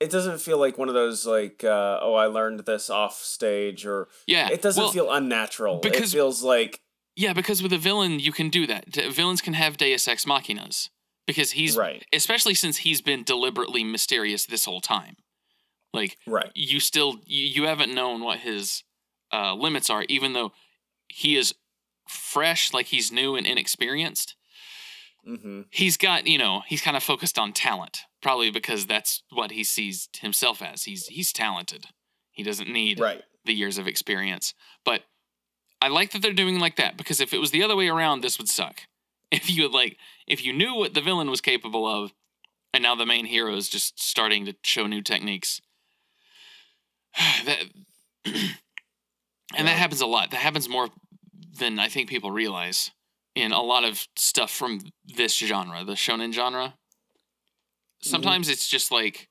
[0.00, 3.86] it doesn't feel like one of those like uh, oh I learned this off stage
[3.86, 5.78] or yeah, it doesn't well, feel unnatural.
[5.78, 6.80] because- it feels like
[7.18, 8.94] yeah, because with a villain you can do that.
[8.94, 10.90] Villains can have Deus Ex Machinas
[11.26, 15.16] because he's right, especially since he's been deliberately mysterious this whole time.
[15.94, 18.82] Like right, you still you, you haven't known what his
[19.32, 20.52] uh, limits are, even though
[21.08, 21.54] he is
[22.06, 24.34] fresh, like he's new and inexperienced.
[25.26, 29.52] Hmm he's got you know he's kind of focused on talent probably because that's what
[29.52, 30.82] he sees himself as.
[30.82, 31.86] He's he's talented.
[32.32, 33.22] He doesn't need right.
[33.44, 34.52] the years of experience.
[34.84, 35.02] But
[35.80, 38.22] i like that they're doing like that because if it was the other way around
[38.22, 38.80] this would suck.
[39.30, 42.12] If you like if you knew what the villain was capable of
[42.72, 45.60] and now the main hero is just starting to show new techniques.
[47.44, 47.58] That
[49.56, 50.32] and that happens a lot.
[50.32, 50.88] That happens more
[51.58, 52.90] than i think people realize
[53.36, 56.74] in a lot of stuff from this genre the shonen genre.
[58.02, 59.28] Sometimes it's just like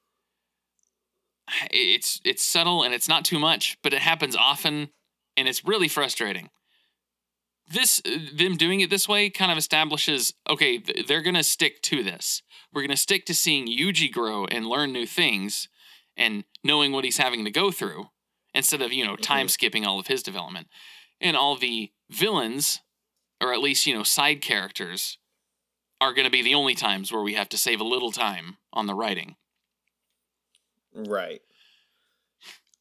[1.71, 4.89] it's it's subtle and it's not too much but it happens often
[5.35, 6.49] and it's really frustrating.
[7.67, 7.99] This
[8.33, 10.77] them doing it this way kind of establishes okay
[11.07, 12.43] they're gonna stick to this.
[12.71, 15.67] We're gonna stick to seeing yuji grow and learn new things
[16.15, 18.09] and knowing what he's having to go through
[18.53, 19.51] instead of you know time Mhm.
[19.51, 20.67] skipping all of his development.
[21.19, 22.81] And all the villains
[23.41, 25.17] or at least you know side characters
[26.01, 28.57] are going to be the only times where we have to save a little time
[28.73, 29.35] on the writing
[30.93, 31.41] Right.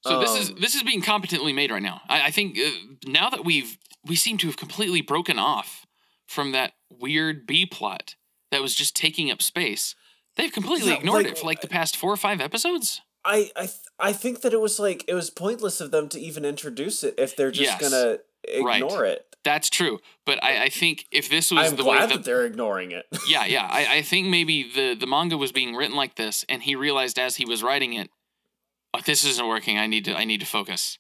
[0.03, 2.71] so this is Um, this is being competently made right now i, I think uh,
[3.07, 5.87] now that we've we seem to have completely broken off
[6.27, 8.15] from that weird b plot
[8.51, 9.95] that was just taking up space
[10.37, 13.51] they've completely Yeah, ignored like, it for like the past four or five episodes I
[13.57, 16.45] I th- I think that it was like it was pointless of them to even
[16.45, 17.81] introduce it if they're just Yes.
[17.81, 18.19] gonna
[18.63, 18.83] Right.
[18.83, 19.34] ignore it.
[19.45, 22.25] That's true, but I, I think if this was I'm the glad way that that
[22.25, 23.05] they're ignoring it.
[23.29, 23.69] yeah, yeah.
[23.71, 27.19] I, I think maybe the the manga was being written like this, and he realized
[27.19, 28.09] as he was writing it,
[28.95, 29.79] oh, this isn't working.
[29.79, 30.99] I need to I need to focus.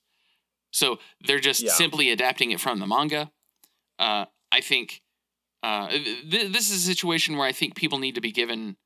[0.70, 1.72] So they're just Yeah.
[1.72, 3.30] simply adapting it from the manga.
[3.99, 5.01] Uh, I think
[5.62, 8.76] uh, th- this is a situation where I think people need to be given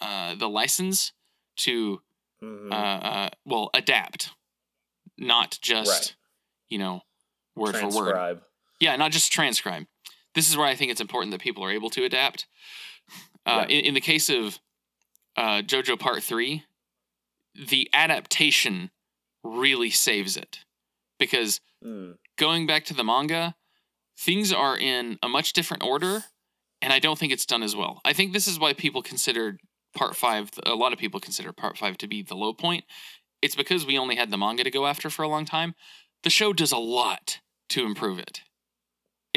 [0.00, 1.12] uh, the license
[1.58, 2.02] to
[2.42, 2.72] Mhm.
[2.72, 4.30] uh, uh, well adapt,
[5.16, 6.16] not just Right.
[6.68, 7.02] you know
[7.54, 8.40] word for word.
[8.80, 9.86] Yeah, not just transcribe.
[10.34, 12.46] This is where I think it's important that people are able to adapt.
[13.46, 13.70] Uh, Right.
[13.70, 14.58] in, in the case of
[15.36, 16.64] uh, JoJo Part 3,
[17.54, 18.90] the adaptation
[19.44, 20.60] really saves it.
[21.18, 22.18] Because Mm.
[22.36, 23.54] going back to the manga,
[24.18, 26.24] things are in a much different order,
[26.82, 28.00] and I don't think it's done as well.
[28.04, 29.60] I think this is why people considered
[29.94, 32.84] Part 5, a lot of people consider Part 5 to be the low point.
[33.40, 35.74] It's because we only had the manga to go after for a long time.
[36.24, 37.38] The show does a lot
[37.70, 38.42] to improve it,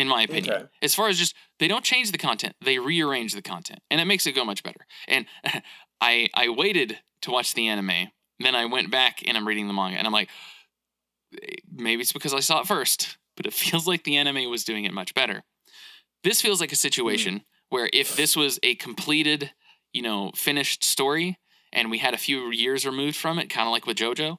[0.02, 0.54] in my opinion.
[0.54, 0.66] Okay.
[0.82, 4.06] As far as just, they don't change the content, they rearrange the content, and it
[4.06, 4.86] makes it go much better.
[5.08, 5.26] And
[6.02, 9.74] I, I waited to watch the anime, then I went back and I'm reading the
[9.74, 10.30] manga, and I'm like,
[11.72, 14.86] maybe it's because I saw it first, but it feels like the anime was doing
[14.86, 15.44] it much better.
[16.24, 17.44] This feels like a situation hmm.
[17.70, 19.52] where if this was a completed,
[19.94, 21.38] you know, finished story
[21.72, 24.38] and we had a few years removed from it, kind of like with JoJo,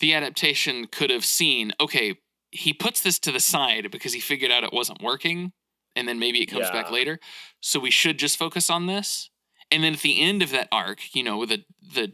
[0.00, 2.16] the adaptation could have seen, okay,
[2.50, 5.52] he puts this to the side because he figured out it wasn't working
[5.96, 7.18] and then maybe it comes back later.
[7.60, 9.30] So we should just focus on this.
[9.70, 12.12] And then at the end of that arc, you know, with the the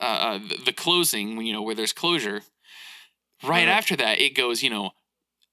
[0.00, 2.42] uh, uh, the, the closing, you know, where there's closure,
[3.42, 3.68] right Right.
[3.68, 4.90] after that, it goes, you know,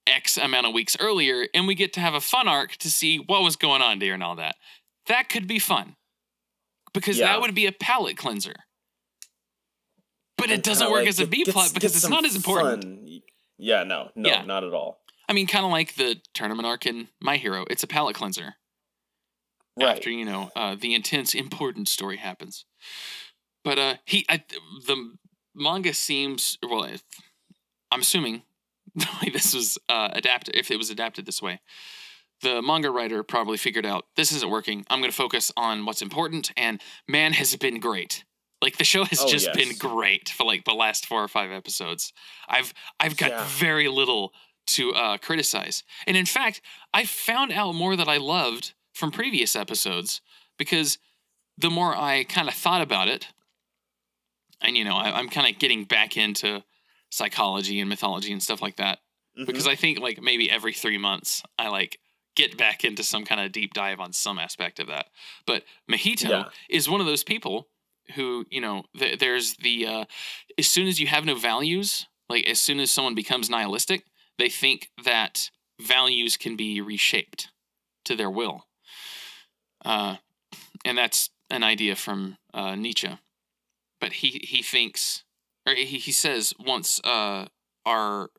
[0.06, 3.18] X amount of weeks earlier, and we get to have a fun arc to see
[3.18, 4.56] what was going on there and all that.
[5.08, 5.96] That could be fun
[6.94, 7.28] because Yeah.
[7.28, 8.56] that would be a palate cleanser.
[10.38, 12.84] But it doesn't work like as a B plot because it's not as important.
[12.84, 13.22] fun.
[13.58, 14.44] Yeah, no, no, Yeah.
[14.44, 15.02] not at all.
[15.30, 17.66] I mean, kind of like the tournament arc in My Hero.
[17.70, 18.56] It's a palate cleanser
[19.78, 19.98] Right.
[19.98, 22.66] after you know uh, the intense, important story happens.
[23.64, 24.44] But uh, he, I,
[24.86, 25.14] the
[25.56, 26.84] manga seems well.
[26.84, 27.04] If,
[27.92, 28.44] I'm assuming
[28.96, 31.62] the way this was uh, adapted, if it was adapted this way,
[32.42, 34.86] the manga writer probably figured out this isn't working.
[34.90, 38.26] I'm going to focus on what's important, and man, has been great.
[38.64, 41.52] Like the show has Oh, just been great for like the last four or five
[41.52, 42.14] episodes.
[42.48, 43.46] I've I've got Yeah.
[43.46, 44.34] very little
[44.68, 46.62] to uh, criticize, and in fact,
[46.94, 50.22] I found out more that I loved from previous episodes
[50.58, 50.98] because
[51.58, 53.28] the more I kind of thought about it,
[54.62, 56.64] and you know, I, I'm kind of getting back into
[57.10, 59.00] psychology and mythology and stuff like that
[59.38, 59.46] Mhm.
[59.48, 62.00] because I think like maybe every three months I like
[62.36, 65.08] get back into some kind of deep dive on some aspect of that.
[65.46, 66.50] But Mahito Yeah.
[66.70, 67.68] is one of those people
[68.16, 70.06] who you know th- there's the uh,
[70.58, 74.06] as soon as you have no values, like as soon as someone becomes nihilistic,
[74.38, 75.50] they think that
[75.82, 77.50] values can be reshaped
[78.06, 78.66] to their will.
[79.84, 80.18] Uh,
[80.86, 83.20] and that's an idea from uh, Nietzsche.
[84.00, 85.24] But he he thinks,
[85.68, 87.48] or he, he says, once uh,
[87.86, 88.30] our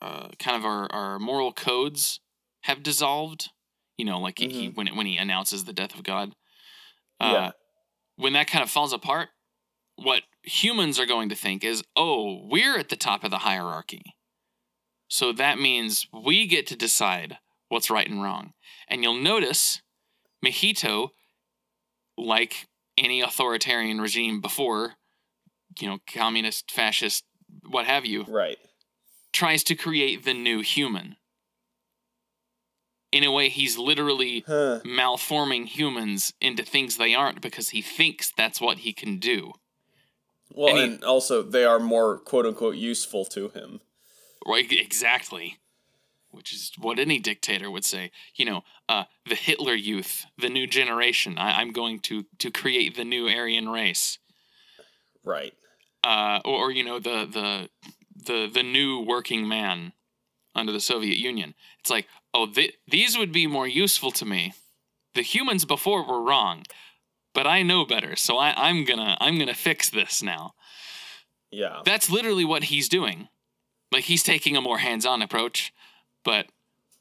[0.00, 2.20] uh, kind of our, our moral codes
[2.62, 3.50] have dissolved,
[3.98, 6.32] you know, like he when it, when he announces the death of God,
[7.20, 7.50] uh, Yeah.
[8.20, 9.30] When that kind of falls apart,
[9.96, 14.02] what humans are going to think is, oh, we're at the top of the hierarchy.
[15.08, 18.52] So that means we get to decide what's right and wrong.
[18.88, 19.82] And you'll notice
[20.44, 21.10] Mahito,
[22.16, 22.66] like
[22.96, 24.94] any authoritarian regime before,
[25.80, 27.24] you know, communist, fascist,
[27.68, 28.58] what have you, Right.
[29.32, 31.16] tries to create the new human.
[33.12, 34.80] In a way, he's literally Huh.
[34.84, 39.54] malforming humans into things they aren't because he thinks that's what he can do.
[40.52, 43.80] Well, And he- and also they are more quote unquote useful to him.
[44.46, 45.58] Right, exactly.
[46.30, 48.12] Which is what any dictator would say.
[48.36, 51.36] You know, uh, the Hitler youth, the new generation.
[51.38, 54.18] I, I'm going to to create the new Aryan race.
[55.24, 55.52] Right.
[56.02, 57.70] uh, or, or you know the the
[58.24, 59.92] the the new working man
[60.54, 61.54] under the Soviet Union.
[61.80, 64.52] It's like, oh, th- these would be more useful to me.
[65.14, 66.64] The humans before were wrong,
[67.34, 70.54] but I know better, so I, I'm gonna I'm gonna fix this now.
[71.50, 71.80] Yeah.
[71.84, 73.28] That's literally what he's doing.
[73.90, 75.72] Like he's taking a more hands-on approach,
[76.24, 76.46] but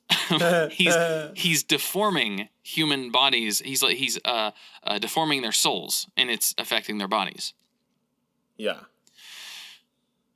[0.71, 0.95] he's
[1.35, 3.59] he's deforming human bodies.
[3.59, 4.51] He's like he's uh,
[4.83, 7.53] uh deforming their souls, and it's affecting their bodies.
[8.57, 8.79] yeah.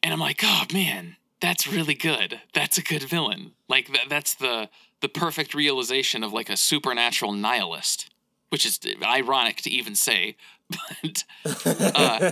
[0.03, 2.39] and I'm like, oh man, that's really good.
[2.53, 3.51] That's a good villain.
[3.67, 4.69] Like that, that's the
[5.01, 8.09] the perfect realization of like a supernatural nihilist,
[8.47, 10.37] which is ironic to even say,
[11.03, 11.25] but
[11.65, 12.31] uh,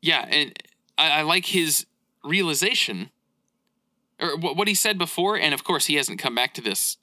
[0.00, 0.56] yeah, and
[0.96, 1.84] I, I like his
[2.22, 3.10] realization
[4.20, 6.96] or what what he said before, and of course he hasn't come back to this.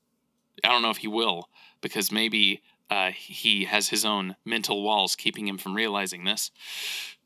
[0.64, 1.50] I don't know if he will
[1.82, 6.50] because maybe uh, he has his own mental walls keeping him from realizing this.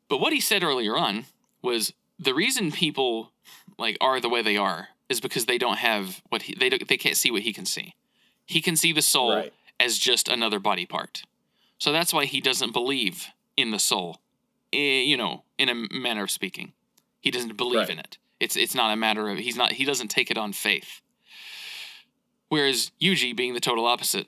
[0.08, 1.26] But what he said earlier on
[1.62, 3.32] was the reason people
[3.78, 6.98] like are the way they are is because they don't have what he, they they
[6.98, 7.96] can't see what he can see.
[8.46, 9.54] He can see the soul Right.
[9.80, 11.24] as just another body part.
[11.78, 14.20] So that's why he doesn't believe in the soul.
[14.74, 16.74] eh, You know, in a manner of speaking,
[17.22, 17.90] he doesn't believe Right.
[17.90, 18.18] in it.
[18.40, 21.02] It's it's not a matter of he's not he doesn't take it on faith.
[22.50, 24.28] Whereas Yuji, being the total opposite,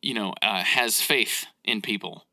[0.00, 2.26] you know, uh, has faith in people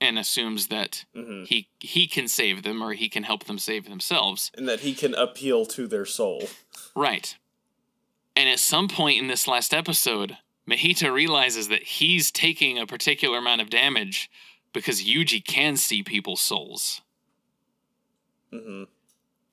[0.00, 3.88] and assumes that hmm he he can save them or he can help them save
[3.88, 4.50] themselves.
[4.56, 6.48] And that he can appeal to their soul.
[6.96, 7.36] Right.
[8.36, 10.38] And at some point in this last episode,
[10.68, 14.28] Mahito realizes that he's taking a particular amount of damage
[14.72, 17.00] because Yuji can see people's souls.
[18.50, 18.84] hmm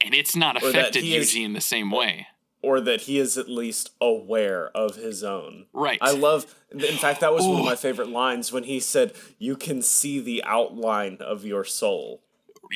[0.03, 2.27] And it's not affected he is- Yuji in the same way.
[2.64, 5.66] Or that he is at least aware of his own.
[5.74, 5.97] Right.
[5.99, 6.53] I love.
[6.72, 10.20] In fact, that was one of my favorite lines when he said, "You can see
[10.20, 12.22] the outline of your soul."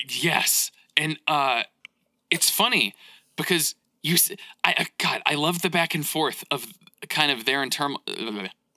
[0.10, 1.64] Yes, and uh,
[2.32, 2.96] it's funny
[3.36, 4.16] because you,
[4.64, 6.66] I, I- God, I love the back and forth of
[7.08, 8.02] kind of their internal,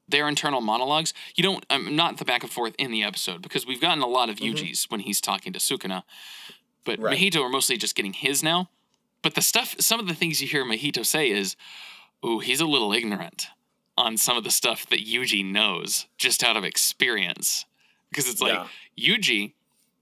[0.09, 1.13] their internal monologues.
[1.35, 4.07] You don't, um, not the back and forth in the episode because we've gotten a
[4.07, 6.03] lot of Yuji's when he's talking to Sukuna,
[6.85, 7.19] but Right.
[7.19, 8.69] Mahito are mostly just getting his now.
[9.23, 11.57] But the stuff, some of the things you hear Mahito say is,
[12.25, 13.49] "Ooh, he's a little ignorant."
[13.97, 17.65] On some of the stuff that Yuji knows just out of experience.
[18.11, 18.53] Because it's like,
[18.97, 19.17] Yeah.
[19.17, 19.55] Yuji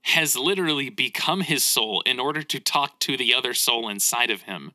[0.03, 4.43] has literally become his soul in order to talk to the other soul inside of
[4.43, 4.73] him.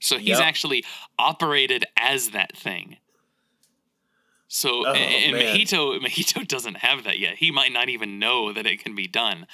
[0.00, 0.40] So he's Yep.
[0.40, 0.84] actually
[1.18, 2.98] operated as that thing.
[4.46, 5.56] So Oh, and man.
[5.56, 7.36] Mahito Mahito doesn't have that yet.
[7.38, 9.46] He might not even know that it can be done.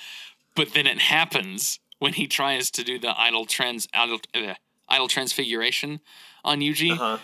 [0.57, 4.55] But then it happens when he tries to do the idle trans idle, uh,
[4.88, 6.01] idle transfiguration
[6.44, 7.18] on Yuji Uh huh.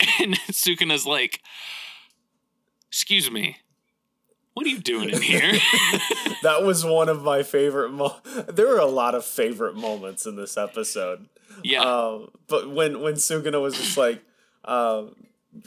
[0.22, 1.40] and Sukuna's like,
[2.88, 3.58] "Excuse me,
[4.54, 5.52] what are you doing in here?"
[6.42, 7.90] That was one of my favorite.
[7.92, 8.16] Mo-
[8.48, 11.28] there were a lot of favorite moments in this episode.
[11.62, 14.20] yeah, Um, but when when Sukuna was just like,
[14.64, 15.04] uh,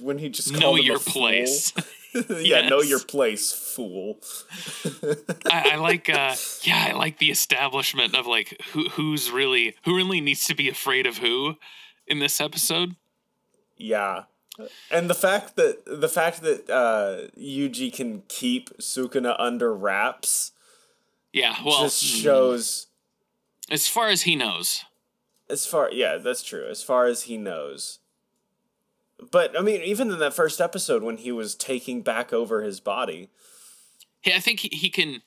[0.01, 1.21] when he just know called him a your fool.
[2.39, 4.19] yeah, know your place, fool.
[5.51, 9.95] I, I like, uh, yeah, I like the establishment of like who who's really who
[9.95, 11.55] really needs to be afraid of who
[12.07, 12.95] in this episode.
[13.77, 14.23] Yeah.
[14.89, 20.53] And the fact that the fact that uh, Yuji can keep Sukuna under wraps
[21.33, 22.87] Yeah, well, just shows
[23.69, 24.85] as far as he knows,
[25.49, 27.99] as far yeah that's true as far as he knows.
[29.31, 32.79] But I mean, even in that first episode when he was taking back over his
[32.79, 33.29] body,
[34.23, 35.21] yeah, I think he, he can.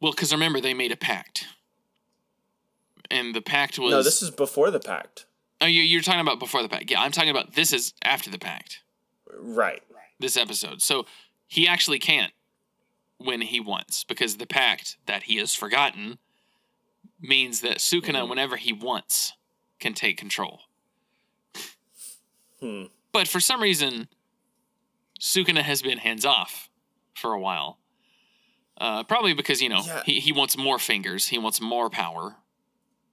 [0.00, 1.46] Well, because remember they made a pact,
[3.10, 5.26] and the pact was no, this is before the pact,
[5.60, 6.90] Oh, you, you're talking about before the pact.
[6.90, 8.80] Yeah, I'm talking about this is after the pact.
[9.32, 9.82] right?
[10.20, 10.82] This episode.
[10.82, 11.04] So
[11.46, 12.32] he actually can't
[13.18, 16.18] when he wants because the pact that he has forgotten
[17.20, 18.28] means that Sukuna, Mhm.
[18.28, 19.32] whenever he wants,
[19.80, 20.60] can take control.
[22.60, 22.84] Hmm.
[23.12, 24.08] But for some reason,
[25.20, 26.68] Sukuna has been hands off
[27.14, 27.78] for a while.
[28.80, 30.02] Uh, probably because you know Yeah.
[30.06, 32.36] he, he wants more fingers, he wants more power,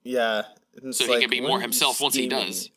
[0.03, 0.43] Yeah.
[0.91, 2.69] so he can be more himself once he does.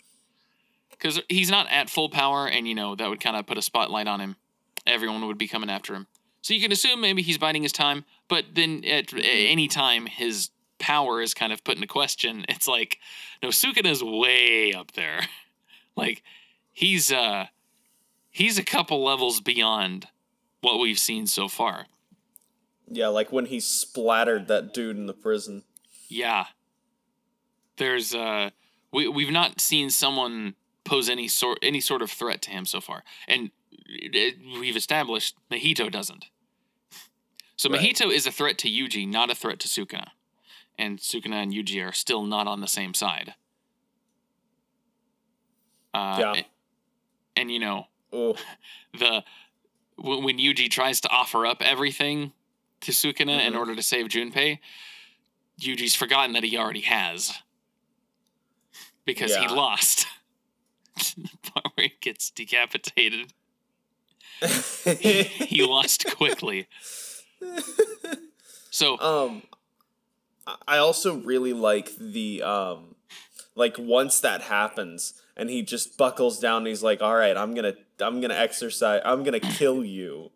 [0.91, 3.63] Because he's not at full power, and you know that would kind of put a
[3.63, 4.37] spotlight on him.
[4.87, 6.07] Everyone would be coming after him.
[6.41, 9.19] So you can assume maybe he's biding his time, but then at Mm-hmm.
[9.23, 10.49] any time his
[10.79, 12.99] power is kind of put into question, it's like,
[13.43, 15.21] no, Sukuna's way up there.
[15.97, 16.23] like
[16.79, 17.47] he's uh
[18.31, 20.07] he's a couple levels beyond
[20.61, 21.87] what we've seen so far.
[22.91, 25.65] Yeah, like when he splattered that dude in the prison.
[26.09, 26.47] Yeah.
[27.79, 28.51] There's uh
[28.93, 30.55] we we've not seen someone
[30.85, 33.03] pose any sort any sort of threat to him so far.
[33.27, 33.51] And
[33.87, 36.27] it, we've established Mahito doesn't.
[37.57, 37.81] So Right.
[37.81, 40.11] Mahito is a threat to Yuji, not a threat to Sukuna.
[40.79, 43.35] And Sukuna and Yuji are still not on the same side.
[45.93, 46.43] Uh, Yeah.
[47.39, 48.37] And, you know, Oh,
[48.99, 49.23] the
[49.97, 52.33] when Yuji tries to offer up everything
[52.83, 53.59] to Sukuna in Mhm.
[53.59, 54.61] order to save Junpei,
[55.61, 57.33] Yuji's forgotten that he already has
[59.05, 60.07] because he lost.
[61.17, 63.33] the part where he gets decapitated,
[64.85, 66.69] he lost quickly.
[68.71, 69.43] So um,
[70.47, 72.95] I- I also really like the um,
[73.55, 76.59] like once that happens and he just buckles down.
[76.59, 79.01] and He's like, "All right, I'm gonna, I'm gonna exorcise.
[79.05, 80.31] I'm gonna kill you."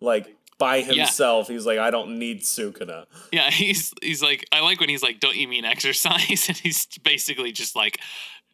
[0.00, 1.48] Like by himself.
[1.48, 3.06] He's like, I don't need Sukuna.
[3.32, 6.86] Yeah, he's he's like, I like when he's like, "Don't you mean exorcise?" And he's
[7.02, 7.98] basically just like,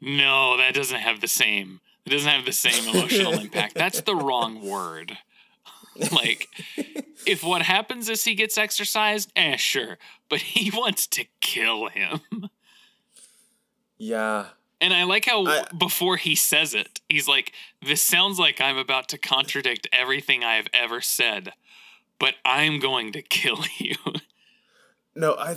[0.00, 1.80] "No, that doesn't have the same.
[2.06, 3.74] It doesn't have the same emotional impact.
[3.74, 5.18] That's the wrong word."
[6.12, 6.48] like,
[7.26, 9.98] if what happens is he gets exorcised, eh, sure,
[10.28, 12.20] but he wants to kill him.
[13.98, 14.46] Yeah.
[14.80, 17.52] And I like how I- before he says it, he's like,
[17.82, 21.52] "This sounds like I'm about to contradict everything I have ever said,
[22.18, 23.96] but I'm going to kill you."
[25.14, 25.56] No, I.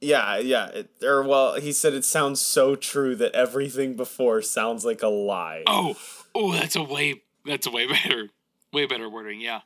[0.00, 0.68] Yeah, yeah.
[0.68, 5.08] It, or well, he said it sounds so true that everything before sounds like a
[5.08, 5.62] lie.
[5.66, 5.96] Oh,
[6.34, 8.28] oh, that's a way that's a way better
[8.72, 9.40] way better wording.
[9.40, 9.60] Yeah.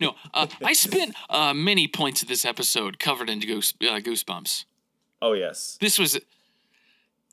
[0.00, 4.64] No, uh, I spent uh, many points of this episode covered in goose, uh, goosebumps.
[5.22, 5.78] Oh yes.
[5.80, 6.18] This was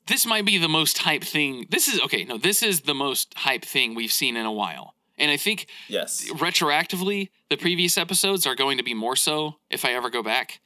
[0.08, 1.66] this might be the most hype thing.
[1.70, 2.24] This is okay.
[2.26, 5.68] No, this is the most hype thing we've seen in a while, and I think
[5.88, 6.30] Yes.
[6.32, 10.60] retroactively, the previous episodes are going to be more so if I ever go back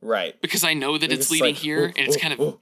[0.00, 0.40] Right.
[0.40, 2.40] because I know that it's, It's leading like, here "Oh, and it's oh, kind of
[2.40, 2.60] oh."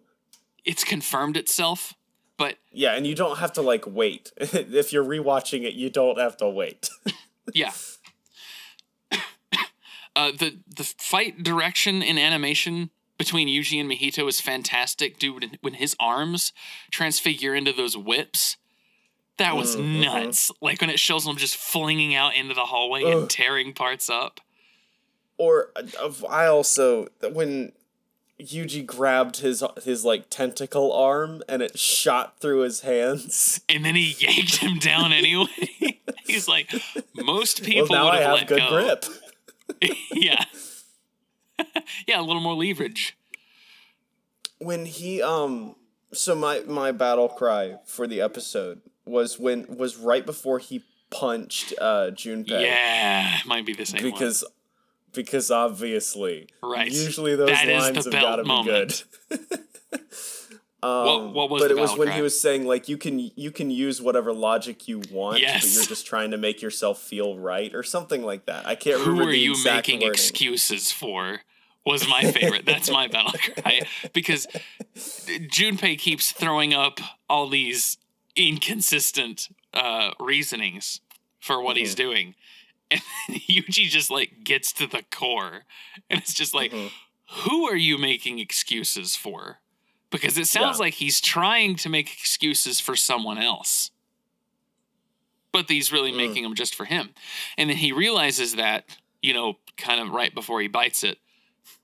[0.64, 1.94] it's confirmed itself.
[2.36, 4.32] But Yeah, and you don't have to like wait.
[4.38, 6.88] if you're rewatching it, you don't have to wait.
[7.54, 7.72] Yeah.
[10.16, 15.58] uh, the the fight direction and animation between Yuji and Mahito is fantastic, dude.
[15.60, 16.52] When his arms
[16.90, 18.56] transfigure into those whips,
[19.36, 20.02] that was Mhm.
[20.04, 20.50] nuts.
[20.60, 24.40] Like when it shows them just flinging out into the hallway and tearing parts up.
[25.36, 27.70] or uh, I also when
[28.40, 33.60] Yuji grabbed his his like tentacle arm and it shot through his hands.
[33.68, 35.46] And then he yanked him down anyway.
[36.26, 36.72] He's like,
[37.14, 38.68] most Well, people now would I have have let good go.
[39.80, 39.96] grip.
[40.12, 40.44] yeah.
[42.06, 43.16] yeah, a little more leverage.
[44.58, 45.74] when he um
[46.12, 51.72] so my my battle cry for the episode was when was right before he punched
[51.80, 54.12] uh Junpei Yeah, might be the same one.
[54.12, 54.44] because
[55.12, 56.90] because obviously Right.
[56.90, 59.02] usually those That lines have got to be good.
[60.82, 62.16] um, What- what was but it was when cry?
[62.16, 65.62] he was saying like you can you can use whatever logic you want, Yes.
[65.62, 68.66] but you're just trying to make yourself feel right or something like that.
[68.66, 70.08] I can't Who remember are the you making wording.
[70.12, 71.40] excuses for?
[71.88, 72.66] Was my favorite.
[72.66, 73.32] That's my battle
[73.62, 73.80] cry
[74.12, 74.46] because
[74.96, 77.96] Junpei keeps throwing up all these
[78.36, 81.00] inconsistent uh, reasonings
[81.40, 82.08] for what he's Mm-hmm.
[82.10, 82.34] doing,
[82.90, 85.64] and Yuji just like gets to the core,
[86.10, 86.90] and it's just like, Mhm.
[87.44, 89.60] who are you making excuses for?
[90.10, 90.84] Because it sounds Yeah.
[90.86, 93.90] like he's trying to make excuses for someone else.
[95.52, 96.16] But he's really Mm.
[96.16, 97.14] making them just for him.
[97.56, 101.18] And then he realizes that, you know, kind of right before he bites it,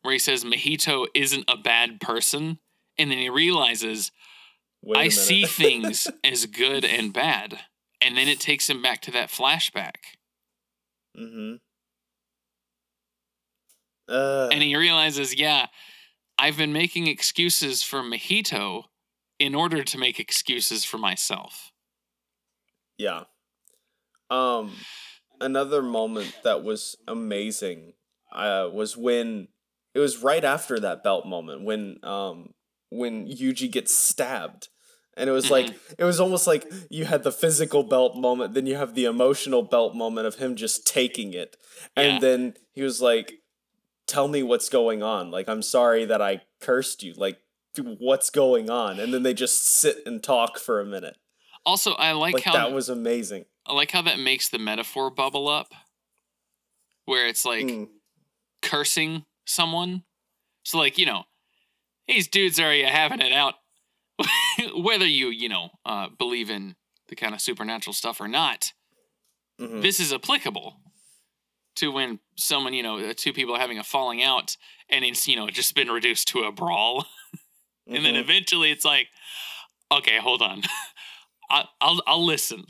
[0.02, 2.58] where he says Mahito isn't a bad person.
[2.98, 4.12] And then he realizes,
[4.94, 7.60] I see things as good and bad.
[8.00, 10.16] And then it takes him back to that flashback.
[11.16, 11.56] mm-hmm.
[14.08, 15.66] Uh, And he realizes, yeah,
[16.38, 18.84] I've been making excuses for Mahito
[19.38, 21.72] in order to make excuses for myself.
[22.98, 23.24] Yeah.
[24.30, 24.72] Um
[25.40, 27.94] another moment that was amazing
[28.32, 29.48] uh was when
[29.94, 32.52] it was right after that belt moment when um
[32.90, 34.68] when Yuji gets stabbed.
[35.16, 38.66] And it was like it was almost like you had the physical belt moment, then
[38.66, 41.56] you have the emotional belt moment of him just taking it.
[41.96, 42.18] And Yeah.
[42.18, 43.34] then he was like
[44.06, 45.30] tell me what's going on.
[45.30, 47.14] Like I'm sorry that I cursed you.
[47.14, 47.38] Like
[47.78, 48.98] what's going on?
[48.98, 51.16] And then they just sit and talk for a minute.
[51.66, 53.46] Also, I like, Like how that was amazing.
[53.66, 55.72] I like how that makes the metaphor bubble up,
[57.06, 57.88] where it's like Mm.
[58.62, 60.04] cursing someone.
[60.64, 61.24] So, like you know,
[62.08, 63.54] these dudes are you having it out,
[64.76, 66.76] whether you you know uh, believe in
[67.08, 68.72] the kind of supernatural stuff or not.
[69.60, 69.82] Mhm.
[69.82, 70.80] This is applicable
[71.76, 74.56] to when someone you know uh, two people are having a falling out
[74.88, 77.06] and it's you know just been reduced to a brawl,
[77.86, 78.20] and then Mhm.
[78.20, 79.08] eventually it's like,
[79.92, 80.62] okay, hold on,
[81.50, 82.64] I, I'll I'll listen.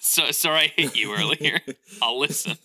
[0.00, 1.60] so sorry I hit you earlier.
[2.02, 2.56] I'll listen.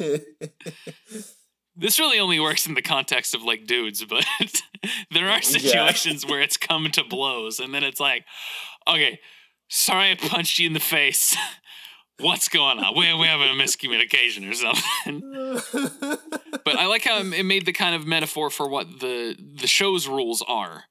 [1.76, 4.26] This really only works in the context of like dudes, but
[5.12, 8.26] there are situations where it's come to blows, and then it's like,
[8.88, 9.20] okay,
[9.70, 11.36] sorry I punched you in the face.
[12.20, 12.94] What's going on?
[12.96, 16.20] We we having a miscommunication or something.
[16.66, 20.08] But I like how it made the kind of metaphor for what the the show's
[20.08, 20.86] rules are,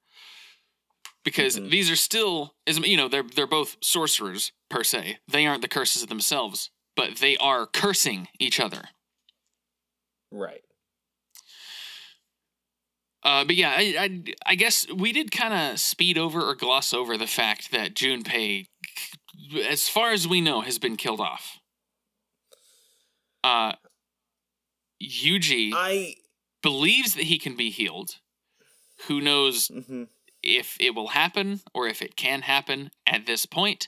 [1.23, 1.69] because Mhm.
[1.71, 5.17] these are still, as you know, they're they're both sorcerers per se.
[5.27, 8.89] They aren't the curses themselves, but they are cursing each other.
[10.31, 10.62] right.
[13.23, 16.93] Uh, but yeah, I, I, I guess we did kind of speed over or gloss
[16.93, 18.67] over the fact that Junpei,
[19.67, 21.59] as far as we know, has been killed off.
[23.43, 23.73] Uh,
[25.01, 26.15] Yuji I.
[26.61, 28.19] believes that he can be healed.
[29.07, 30.07] Who knows mhm.
[30.41, 33.87] if it will happen or if it can happen at this point.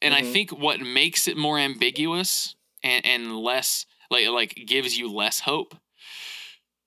[0.00, 0.32] And I Mhm.
[0.32, 5.74] think what makes it more ambiguous and, and less like like gives you less hope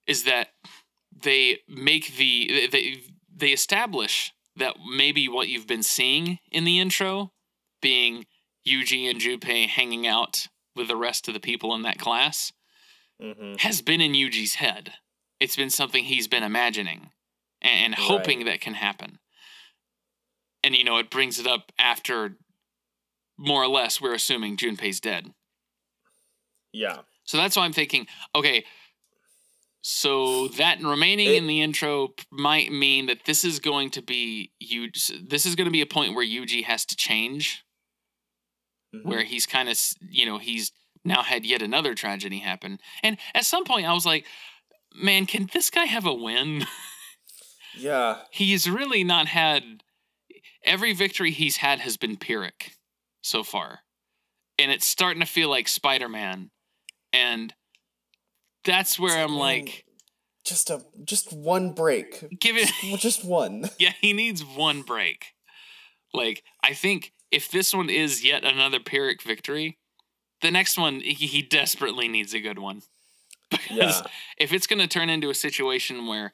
[0.08, 0.54] is that
[1.24, 3.02] they make the they
[3.34, 7.32] they establish that maybe what you've been seeing in the intro
[7.82, 8.26] being
[8.68, 12.52] Yuji and Junpei hanging out with the rest of the people in that class
[13.22, 13.60] Mhm.
[13.60, 14.94] has been in Yuji's head.
[15.40, 17.12] It's been something he's been imagining
[17.62, 19.20] and, and hoping that can happen.
[20.64, 22.38] And you know, it brings it up after
[23.38, 25.34] more or less we're assuming Junpei's dead.
[26.74, 27.00] Yeah.
[27.26, 28.66] So that's why I'm thinking, okay,
[29.82, 34.52] so that remaining It- in the intro might mean that this is going to be
[34.64, 35.28] Yuji.
[35.30, 37.64] This is going to be a point where Yuji has to change,
[38.94, 39.06] Mhm.
[39.06, 39.80] where he's kind of,
[40.10, 40.72] you know, he's
[41.04, 42.80] now had yet another tragedy happen.
[43.02, 44.28] And at some point, I was like,
[44.94, 46.68] man, can this guy have a win?
[47.74, 48.26] Yeah.
[48.32, 49.82] he's really not had
[50.66, 52.76] every victory he's had has been pyrrhic
[53.22, 53.84] so far
[54.60, 56.52] and it's starting to feel like spider-man
[57.14, 57.56] and
[58.66, 59.86] that's where i'm like
[60.44, 62.26] just a just one break.
[62.40, 63.70] give it just one.
[63.80, 65.34] yeah he needs one break
[66.14, 69.78] like i think if this one is yet another pyrrhic victory
[70.42, 72.82] the next one he, he desperately needs a good one
[73.52, 74.02] because Yeah.
[74.38, 76.34] if it's going to turn into a situation where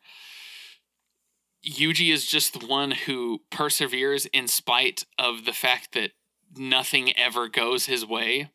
[1.68, 6.12] Yuji is just the one who perseveres in spite of the fact that
[6.56, 8.52] nothing ever goes his way,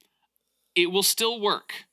[0.75, 1.85] it will still work.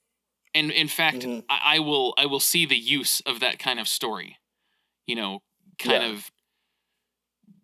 [0.54, 1.44] And in fact, Mhm.
[1.50, 4.38] I, I will I will see the use of that kind of story.
[5.06, 5.44] You know,
[5.78, 6.10] kind Yeah.
[6.10, 6.32] of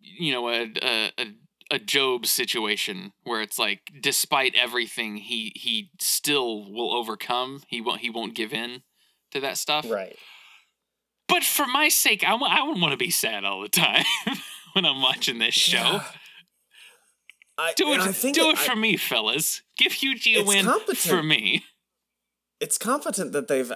[0.02, 1.26] you know, a, a a
[1.72, 7.64] a Job situation where it's like despite everything he he still will overcome.
[7.68, 8.84] He won't he won't give in
[9.32, 9.90] to that stuff.
[9.90, 10.18] Right.
[11.28, 14.06] But for my sake, I w- I wouldn't want to be sad all the time
[14.74, 15.78] when I'm watching this show.
[15.80, 16.04] Yeah.
[17.58, 19.62] I, Do it, I do it- it I- for me, fellas.
[19.78, 20.66] Give Yuji a win
[20.96, 21.66] for me.
[22.60, 23.72] It's competent that they've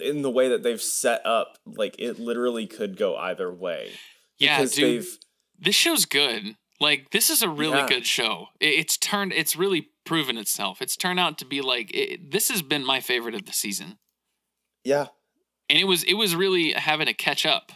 [0.00, 3.90] in the way that they've set up like it literally could go either way
[4.38, 5.18] Yeah, because dude, they've
[5.58, 6.56] this show's good.
[6.80, 7.88] Like this is a really Yeah.
[7.88, 8.46] good show.
[8.60, 9.32] It's turned.
[9.34, 10.80] It's really proven itself.
[10.80, 13.98] It's turned out to be like it, this has been my favorite of the season,
[14.84, 15.08] yeah
[15.68, 17.72] and it was it was really having to catch up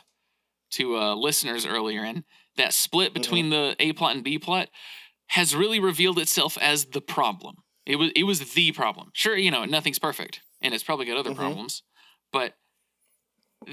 [0.73, 2.25] to uh, listeners earlier, and
[2.57, 3.21] that split Mm-hmm.
[3.21, 4.69] between the A plot and B plot
[5.29, 7.57] has really revealed itself as the problem.
[7.87, 9.11] It was it was the problem.
[9.13, 11.37] Sure, you know nothing's perfect, and it's probably got other Mhm.
[11.37, 11.83] problems,
[12.33, 12.59] but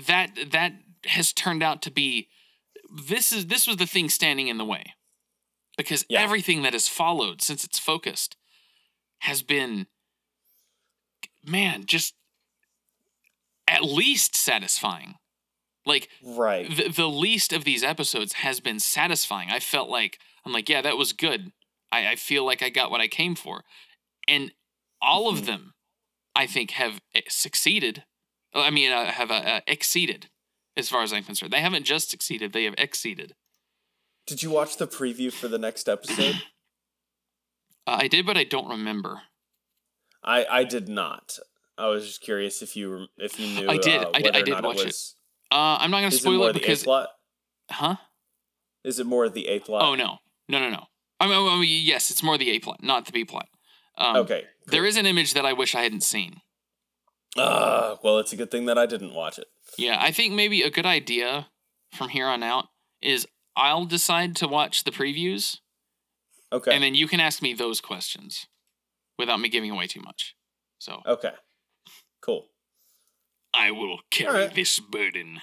[0.07, 0.73] that that
[1.05, 2.29] has turned out to be
[3.07, 4.93] this is this was the thing standing in the way
[5.77, 6.21] because Yeah.
[6.21, 8.35] everything that has followed since it's focused
[9.19, 9.87] has been
[11.43, 12.13] man just
[13.67, 15.15] at least satisfying
[15.85, 19.49] like right the, the least of these episodes has been satisfying.
[19.49, 21.51] I felt like I'm like, yeah, that was good.
[21.91, 23.63] I, I feel like I got what I came for,
[24.27, 24.53] and
[25.01, 25.37] all Mhm.
[25.39, 25.73] of them,
[26.35, 28.03] I think, have eh, succeeded.
[28.53, 30.29] I mean, uh, have uh, uh, exceeded,
[30.75, 31.51] as far as I'm concerned.
[31.53, 33.35] They haven't just succeeded; they have exceeded.
[34.27, 36.41] did you watch the preview for the next episode
[37.87, 39.23] Uh, I did, but I don't remember.
[40.23, 41.39] i i did not
[41.79, 44.01] i was just curious if you if you knew I did.
[44.01, 44.85] uh, I did- I did watch it.
[44.85, 45.15] was,
[45.51, 47.09] Uh, I'm not going to it spoil more it the because, a plot
[47.71, 47.95] huh?
[48.83, 50.83] is it more the a plot Oh no, no, no, no.
[51.19, 53.47] I mean, I mean, yes, it's more the A plot, not the B plot.
[53.97, 56.41] Um, okay There is an image that I wish I hadn't seen.
[57.37, 59.47] uh, well it's a good thing that i didn't watch it
[59.77, 61.47] Yeah, I think maybe a good idea
[61.93, 62.65] from here on out
[63.01, 65.59] is I'll decide to watch the previews
[66.51, 68.47] okay and then you can ask me those questions
[69.17, 70.35] without me giving away too much.
[70.79, 71.31] So okay
[72.21, 72.47] cool
[73.53, 74.55] I will carry Alright.
[74.55, 75.39] this burden.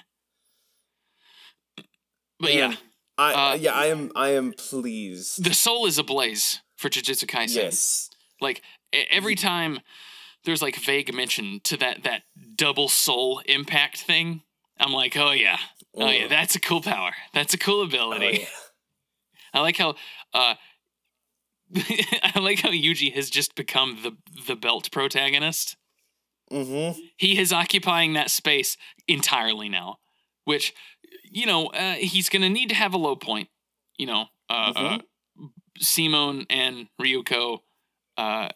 [2.41, 2.74] But yeah,
[3.16, 7.57] i uh, yeah i am i am pleased the soul is ablaze for Jujutsu Kaisen.
[7.57, 8.11] yes
[8.41, 8.62] Like
[8.93, 9.80] every time
[10.45, 12.22] there's like vague mention to that that
[12.55, 14.43] double soul impact thing,
[14.78, 15.59] I'm like, oh yeah,
[15.97, 17.12] oh yeah, that's a cool power.
[17.34, 18.41] That's a cool Oh, ability.
[18.41, 18.47] yeah.
[19.55, 19.95] I like how
[20.34, 20.55] uh
[21.76, 24.16] I like how Yuji has just become the
[24.47, 25.76] the belt protagonist.
[26.53, 26.99] Mm-hmm.
[27.16, 28.76] He is occupying that space
[29.07, 29.99] entirely now,
[30.45, 30.72] which
[31.30, 33.49] you know, uh, he's to need to have a low point,
[33.99, 34.26] you know.
[34.49, 34.99] Uh, uh
[35.78, 37.59] Simone and Ryuko
[38.16, 38.49] uh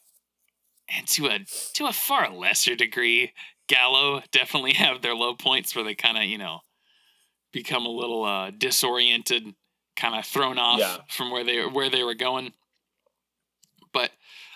[0.88, 1.38] and to a
[1.74, 3.32] to a far lesser degree,
[3.68, 6.60] Gallo definitely have their low points where they kind of, you know,
[7.52, 9.54] become a little uh disoriented,
[9.96, 10.96] kind of thrown off Yeah.
[11.08, 12.52] from where they where they were going.
[13.92, 14.10] But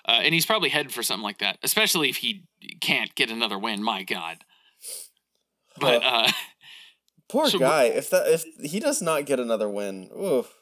[0.09, 2.45] uh, and he's probably headed for something like that, especially if he
[2.81, 3.83] can't get another win.
[3.83, 4.39] My God,
[5.79, 6.29] But uh,
[7.29, 7.85] Poor So guy.
[7.85, 10.55] If that if he does not get another win, oof.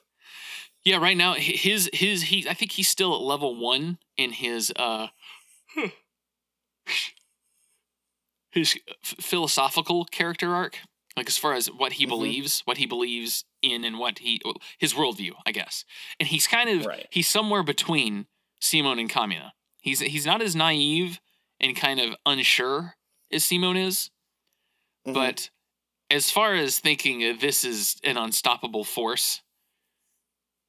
[0.83, 4.73] yeah, right now his his he I think he's still at level one in his
[4.77, 5.09] uh
[8.53, 10.79] his philosophical character arc.
[11.17, 12.09] Like as far as what he Mhm.
[12.09, 14.41] believes, what he believes in, and what he
[14.79, 15.85] his worldview, I guess.
[16.19, 17.07] And he's kind of Right.
[17.11, 18.27] he's somewhere between
[18.61, 19.53] Simone and Kamina.
[19.81, 21.21] He's he's not as naive
[21.61, 22.97] and kind of unsure
[23.31, 24.11] as Simone is,
[25.07, 25.15] Mhm.
[25.15, 25.51] but
[26.11, 29.43] as far as thinking this is an unstoppable force,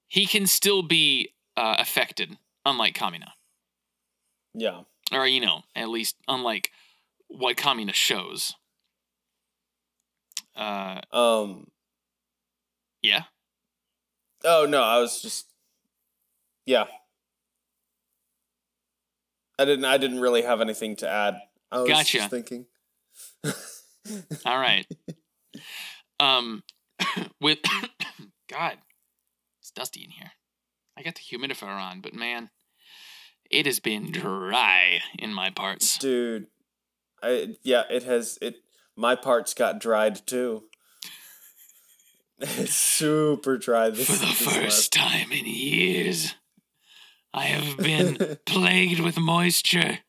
[0.07, 3.31] he can still be uh, affected, unlike Kamina,
[4.53, 4.83] yeah.
[5.11, 6.71] Or you know, at least unlike
[7.27, 8.53] what communist shows.
[10.55, 11.67] Uh, Um.
[13.01, 13.23] yeah.
[14.43, 15.47] Oh no, I was just.
[16.65, 16.85] Yeah.
[19.57, 19.85] I didn't.
[19.85, 21.35] I didn't really have anything to add.
[21.71, 22.17] I was Gotcha.
[22.17, 22.65] just thinking.
[24.45, 24.85] All right.
[26.19, 26.63] um,
[27.41, 27.59] with
[28.49, 28.77] God,
[29.61, 30.31] it's dusty in here.
[30.97, 32.49] I got the humidifier on, but man,
[33.49, 35.97] it has been dry in my parts.
[35.97, 36.47] Dude,
[37.21, 38.57] I yeah, it has it.
[38.95, 40.63] My parts got dried too.
[42.37, 43.89] It's super dry.
[43.89, 46.35] This For the this first time in years,
[47.33, 49.99] I have been plagued with moisture.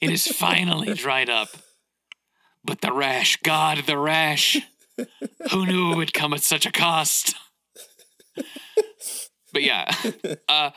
[0.00, 1.50] It is finally dried up.
[2.64, 4.56] But the rash, God, the rash.
[5.50, 7.34] Who knew it would come at such a cost?
[9.52, 9.94] But yeah,
[10.48, 10.70] uh,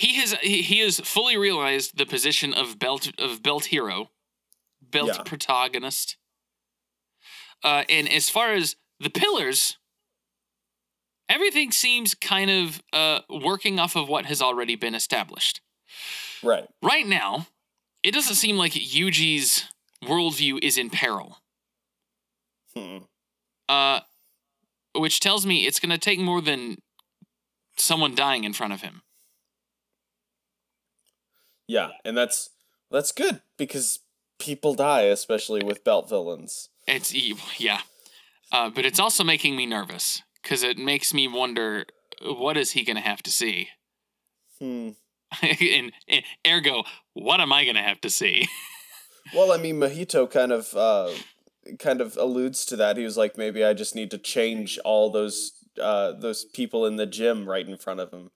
[0.00, 4.10] he has he, he has fully realized the position of belt of belt hero,
[4.80, 5.22] belt Yeah.
[5.24, 6.16] protagonist.
[7.62, 9.76] Uh, and as far as the pillars,
[11.28, 15.60] everything seems kind of uh, working off of what has already been established.
[16.42, 16.66] right.
[16.82, 17.48] Right now,
[18.02, 19.64] it doesn't seem like Yuji's
[20.02, 21.36] worldview is in peril.
[22.74, 22.98] Hmm.
[23.68, 24.00] Uh,
[24.94, 26.78] which tells me it's going to take more than
[27.76, 29.02] someone dying in front of him.
[31.70, 32.50] Yeah, and that's
[32.90, 34.00] that's good because
[34.40, 36.68] people die, especially with belt villains.
[36.88, 37.82] It's evil, yeah,
[38.52, 41.84] uh, but it's also making me nervous because it makes me wonder
[42.22, 43.68] what is he going to have to see,
[44.58, 44.90] Hmm.
[45.42, 46.82] and, and ergo,
[47.14, 48.48] what am I going to have to see?
[49.32, 51.10] Well, I mean, Mahito kind of uh,
[51.78, 52.96] kind of alludes to that.
[52.96, 56.96] He was like, maybe I just need to change all those uh, those people in
[56.96, 58.30] the gym right in front of him,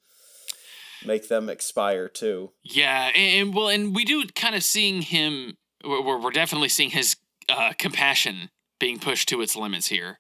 [1.05, 2.53] make them expire too.
[2.63, 5.57] yeah, and, and well, and we do kind of seeing him.
[5.85, 7.17] We're, we're definitely seeing his
[7.49, 8.51] uh, compassion
[8.81, 10.19] being pushed to its limits here.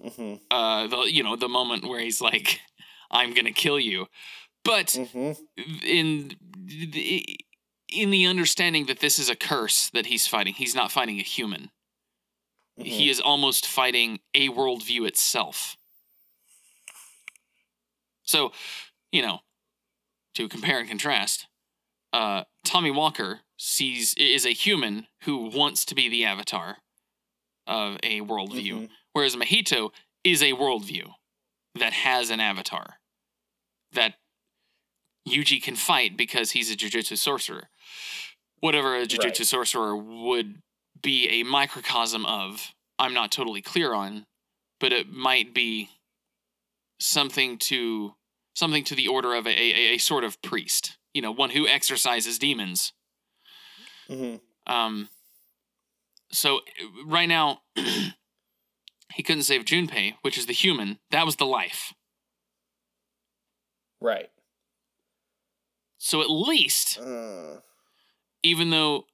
[0.00, 2.60] hmm Uh, the you know the moment where he's like,
[3.10, 4.06] "I'm gonna kill you,"
[4.64, 5.32] but hmm
[5.84, 6.32] in
[6.66, 7.24] the
[7.88, 11.22] in the understanding that this is a curse that he's fighting, he's not fighting a
[11.22, 11.70] human.
[12.76, 15.76] He is almost fighting a worldview itself.
[18.22, 18.52] So,
[19.12, 19.40] you know,
[20.34, 21.46] to compare and contrast,
[22.12, 26.78] uh, Tommy Walker sees is a human who wants to be the avatar
[27.66, 28.90] of a worldview, Mhm.
[29.12, 31.14] whereas Mahito is a worldview
[31.74, 33.00] that has an avatar
[33.92, 34.20] that
[35.26, 37.70] Yuji can fight because he's a jujutsu sorcerer.
[38.60, 39.46] Whatever a jujutsu Right.
[39.46, 40.62] sorcerer would
[41.00, 44.26] be a microcosm of, I'm not totally clear on,
[44.80, 45.90] but it might be
[47.00, 48.16] something to
[48.54, 50.96] something to the order of a, a, a sort of priest.
[51.12, 52.92] You know, one who exorcises demons.
[54.08, 54.36] hmm
[54.66, 55.08] Um,
[56.32, 56.60] so
[57.06, 60.98] right now, he couldn't save Junpei, which is the human.
[61.10, 61.92] That was the life.
[64.00, 64.30] Right.
[65.98, 67.60] So at least, Uh,
[68.42, 69.06] even though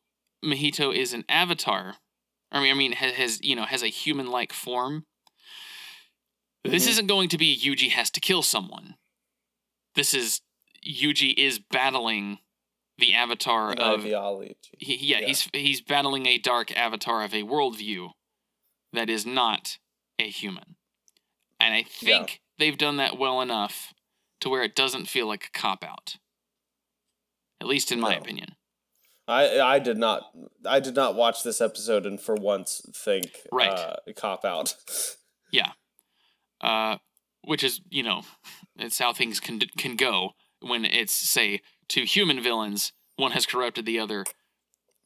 [0.45, 1.97] Mahito is an avatar,
[2.51, 5.07] I mean, I mean, has, has you know has a human-like form.
[6.64, 6.91] This Mhm.
[6.91, 8.97] isn't going to be Yuji has to kill someone.
[9.95, 10.41] This is
[10.86, 12.38] Yuji is battling
[12.99, 14.57] the avatar of ideology.
[14.78, 15.26] he, yeah, Yeah.
[15.28, 18.11] he's he's battling a dark avatar of a worldview
[18.93, 19.78] that is not
[20.18, 20.76] a human,
[21.59, 23.95] and I think they've done that well enough
[24.41, 26.16] to where it doesn't feel like a cop out.
[27.61, 28.18] At least in my No.
[28.18, 28.57] opinion.
[29.28, 30.30] I I did not
[30.66, 33.70] I did not watch this episode and for once think Right.
[33.70, 34.74] uh, cop out.
[35.53, 35.72] Yeah,
[36.61, 36.99] uh,
[37.43, 38.22] which is you know,
[38.83, 43.87] it's how things can can go when it's say two human villains, one has corrupted
[43.87, 44.24] the other,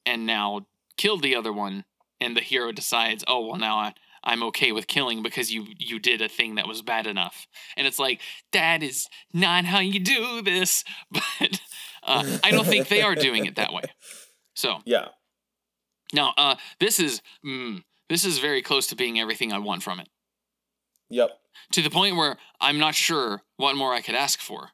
[0.04, 0.66] and now
[0.96, 1.84] killed the other one,
[2.20, 3.94] and the hero decides, oh well, now I.
[4.26, 7.46] I'm okay with killing because you you did a thing that was bad enough,
[7.76, 8.22] and it's like
[8.52, 10.82] that is not how you do this.
[11.12, 11.60] But
[12.02, 13.82] uh, I don't think they are doing it that way.
[14.54, 15.08] So yeah.
[16.14, 20.00] now, uh, this is mm, this is very close to being everything I want from
[20.00, 20.08] it.
[21.10, 21.30] Yep.
[21.72, 24.70] To the point where I'm not sure what more I could ask for.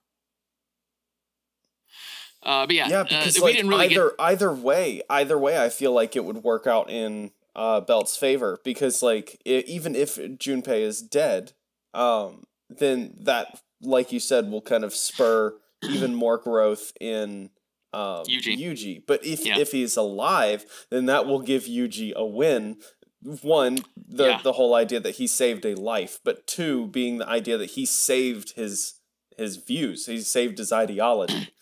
[2.42, 4.14] Uh, but yeah, Yeah, uh, because we like didn't really either get.
[4.18, 8.58] either way, either way, I feel like it would work out in uh, Belt's favor
[8.64, 11.52] because like i even if Junpei is dead,
[11.92, 17.50] um, then that, like you said, will kind of spur even more growth in
[17.92, 18.56] um, Yuji.
[18.58, 19.02] Yuji.
[19.06, 19.58] But if Yeah.
[19.58, 22.76] if he's alive, then that will give Yuji a win.
[23.22, 24.40] One, the Yeah.
[24.42, 27.84] the whole idea that he saved a life, but two, being the idea that he
[27.86, 28.94] saved his
[29.36, 31.48] his views, he saved his ideology.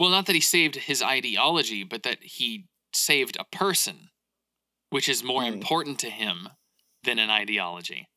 [0.00, 4.10] Well, not that he saved his ideology, but that he saved a person,
[4.90, 5.52] which is more Hmm.
[5.52, 6.48] important to him
[7.04, 8.08] than an ideology.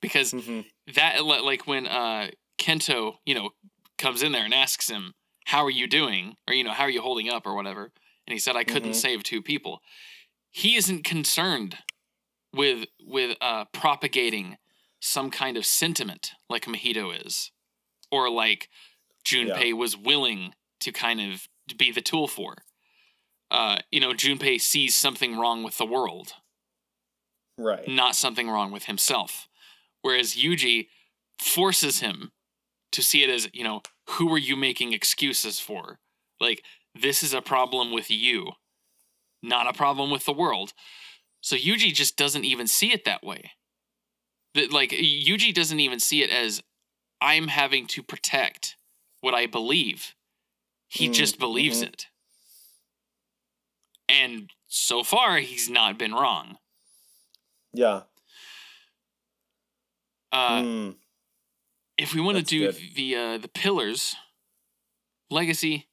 [0.00, 0.64] Because Mhm.
[0.94, 3.50] that, like when uh, Kento, you know,
[3.98, 5.12] comes in there and asks him,
[5.46, 7.92] "How are you doing?" or you know, "How are you holding up?" or whatever,
[8.26, 9.02] and he said, "I couldn't Mhm.
[9.02, 9.82] save two people."
[10.52, 11.78] He isn't concerned
[12.54, 14.58] with with uh, propagating
[15.00, 17.50] some kind of sentiment like Mahito is,
[18.10, 18.68] or like
[19.24, 22.56] Junpei was willing to kind of be the tool for.
[23.50, 26.34] Uh, you know, Junpei sees something wrong with the world,
[27.58, 27.86] Right.
[27.88, 29.48] not something wrong with himself.
[30.02, 30.88] Whereas Yuji
[31.38, 32.32] forces him
[32.92, 35.98] to see it as, you know, who are you making excuses for?
[36.40, 38.52] Like, this is a problem with you,
[39.42, 40.72] not a problem with the world.
[41.40, 43.52] So Yuji just doesn't even see it that way.
[44.54, 46.62] That like Yuji doesn't even see it as
[47.20, 48.76] I'm having to protect
[49.20, 50.14] what I believe.
[50.88, 51.88] He Mm, just believes mhm.
[51.88, 52.06] it.
[54.08, 56.58] And so far he's not been wrong.
[57.72, 58.02] Yeah.
[60.30, 60.96] Uh, Mm.
[61.98, 62.94] if we want to do good.
[62.94, 64.16] the uh, the pillars
[65.30, 65.88] legacy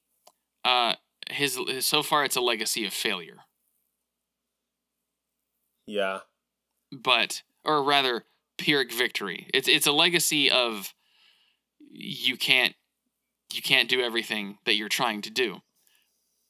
[0.65, 0.95] uh
[1.29, 3.39] his, his so far it's a legacy of failure.
[5.85, 6.19] Yeah.
[6.91, 8.23] but or rather
[8.57, 9.47] pyrrhic victory.
[9.53, 10.93] It's it's a legacy of
[11.91, 12.75] you can't
[13.53, 15.61] you can't do everything that you're trying to do.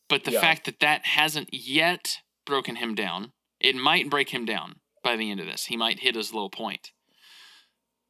[0.10, 0.42] But the Yeah.
[0.42, 5.30] fact that that hasn't yet broken him down it might break him down by the
[5.32, 5.66] end of this.
[5.66, 6.92] He might hit his low point.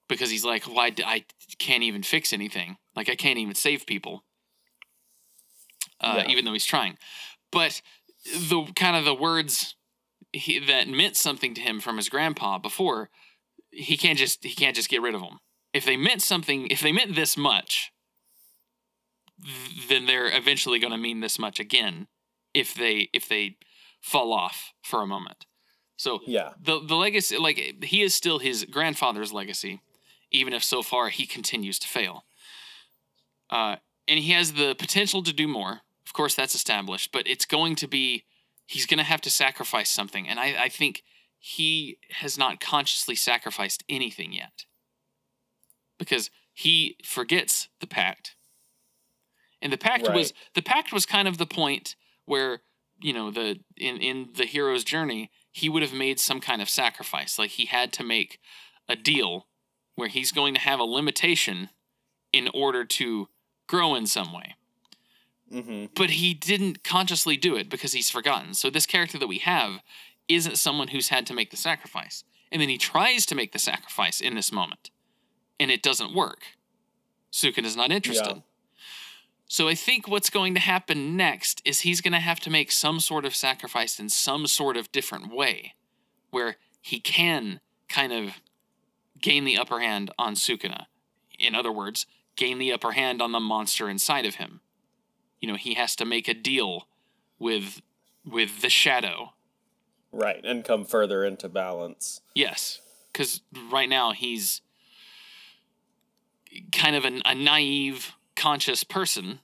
[0.07, 1.25] Because he's like why I
[1.59, 2.77] can't even fix anything.
[2.95, 4.23] Like i can't even save people
[6.01, 6.31] uh, Yeah.
[6.31, 6.97] even though he's trying.
[7.51, 7.81] But
[8.25, 9.75] the kind of the words
[10.31, 13.09] he, that meant something to him from his grandpa before
[13.71, 15.39] he can't just he can't just get rid of them
[15.73, 17.91] if they meant something if they meant this much
[19.43, 22.07] th- then they're eventually going to mean this much again
[22.53, 23.57] if they if they
[24.01, 25.45] fall off for a moment.
[25.97, 26.53] So Yeah.
[26.61, 29.81] the the legacy like he is still his grandfather's legacy
[30.31, 32.23] even if so far he continues to fail.
[33.49, 33.77] Uh,
[34.07, 37.75] and he has the potential to do more of course that's established but it's going
[37.75, 38.25] to be
[38.65, 41.03] he's going to have to sacrifice something and I, I think
[41.39, 44.65] he has not consciously sacrificed anything yet.
[45.97, 48.35] Because he forgets the pact.
[49.61, 51.95] And the pact was the pact was kind of the point
[52.25, 52.61] where
[53.01, 56.69] you know the in in the hero's journey he would have made some kind of
[56.69, 57.39] sacrifice.
[57.39, 58.39] Like he had to make
[58.87, 59.47] a deal
[59.95, 61.69] where he's going to have a limitation
[62.31, 63.27] in order to
[63.67, 64.55] grow in some way
[65.51, 65.85] Mm-hmm.
[65.95, 68.53] but he didn't consciously do it because he's forgotten.
[68.53, 69.79] So this character that we have
[70.27, 72.23] isn't someone who's had to make the sacrifice.
[72.51, 74.91] And then he tries to make the sacrifice in this moment.
[75.59, 76.43] And it doesn't work.
[77.31, 78.37] Sukuna is not interested.
[78.37, 78.41] Yeah.
[79.47, 82.71] So I think what's going to happen next is he's going to have to make
[82.71, 85.73] some sort of sacrifice in some sort of different way
[86.29, 88.33] where he can kind of
[89.19, 90.85] gain the upper hand on Sukuna.
[91.39, 94.61] In other words, gain the upper hand on the monster inside of him.
[95.39, 96.87] You know, he has to make a deal
[97.37, 97.81] with
[98.25, 99.33] with the shadow.
[100.11, 100.43] Right.
[100.43, 102.21] And come further into balance.
[102.33, 102.81] Yes,
[103.11, 104.61] because right now he's
[106.71, 109.39] kind of an, a naive, conscious person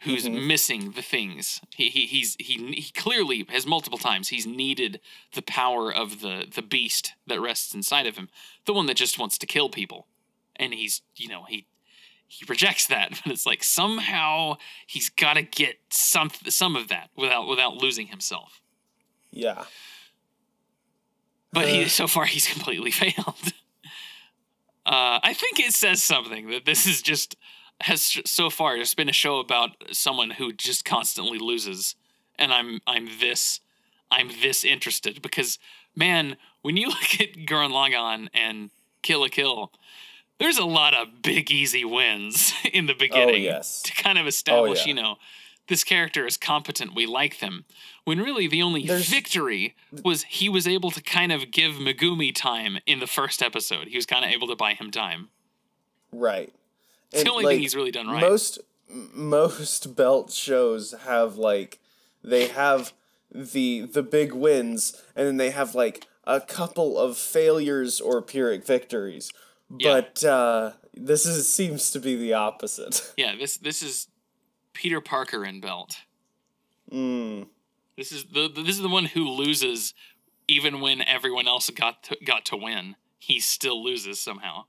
[0.00, 0.46] who's Mhm.
[0.46, 1.60] missing the things.
[1.74, 5.00] He, he he's he he clearly has multiple times he's needed
[5.34, 8.28] the power of the the beast that rests inside of him,
[8.66, 10.06] the one that just wants to kill people,
[10.56, 11.66] and he's you know he
[12.28, 14.56] he rejects that, but it's like somehow
[14.86, 18.60] he's got to get some some of that without without losing himself.
[19.30, 19.64] Yeah.
[21.52, 21.88] But he Uh.
[21.88, 23.52] so far he's completely failed.
[24.88, 27.34] Uh, I think it says something that this is just
[27.80, 31.96] has so far just been a show about someone who just constantly loses,
[32.38, 33.58] and I'm I'm this
[34.12, 35.58] I'm this interested because
[35.96, 38.70] man, when you look at Gurren Lagann and
[39.02, 39.72] Kill la Kill,
[40.38, 43.82] there's a lot of big easy wins in the oh, beginning Oh, yes.
[43.82, 44.94] to kind of oh, establish yeah.
[44.94, 45.16] you know
[45.68, 46.94] this character is competent.
[46.94, 47.64] We like them.
[48.04, 49.74] When really the only There's- victory
[50.04, 53.88] was he was able to kind of give Megumi time in the first episode.
[53.88, 55.28] He was kind of able to buy him time.
[56.12, 56.52] Right.
[57.12, 58.20] It's the only like, thing he's really done right.
[58.20, 61.80] Most most belt shows have like
[62.22, 62.92] they have
[63.32, 68.64] the the big wins and then they have like a couple of failures or pyrrhic
[68.64, 69.32] victories.
[69.78, 70.00] Yeah.
[70.00, 73.12] But uh this is seems to be the opposite.
[73.16, 74.08] yeah, this this is
[74.72, 75.98] Peter Parker in belt.
[76.92, 77.48] Mm.
[77.96, 79.94] This is the the- this is the one who loses
[80.48, 82.94] even when everyone else got to, got to win.
[83.18, 84.66] He still loses somehow.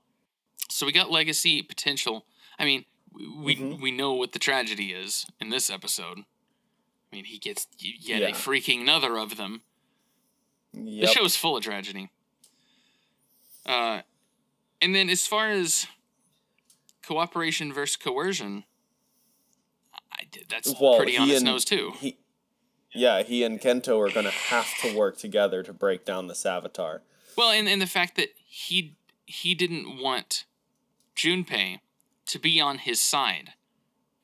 [0.68, 2.26] So we got legacy potential.
[2.58, 3.80] I mean, we Mhm.
[3.80, 6.18] we know what the tragedy is in this episode.
[7.12, 8.28] I mean, he gets yet Yeah.
[8.28, 9.62] a freaking another of them.
[10.74, 11.10] The Yep.
[11.10, 12.10] show's full of tragedy.
[13.64, 14.02] Uh,
[14.80, 15.86] and then as far as
[17.06, 18.64] cooperation versus coercion,
[20.12, 21.92] I that's Well, pretty on and- nose too.
[21.98, 22.18] He,
[22.92, 27.00] yeah, he and Kento are gonna have to work together to break down the Savitar.
[27.36, 30.44] Well, and, and the fact that he he didn't want
[31.16, 31.80] Junpei
[32.26, 33.50] to be on his side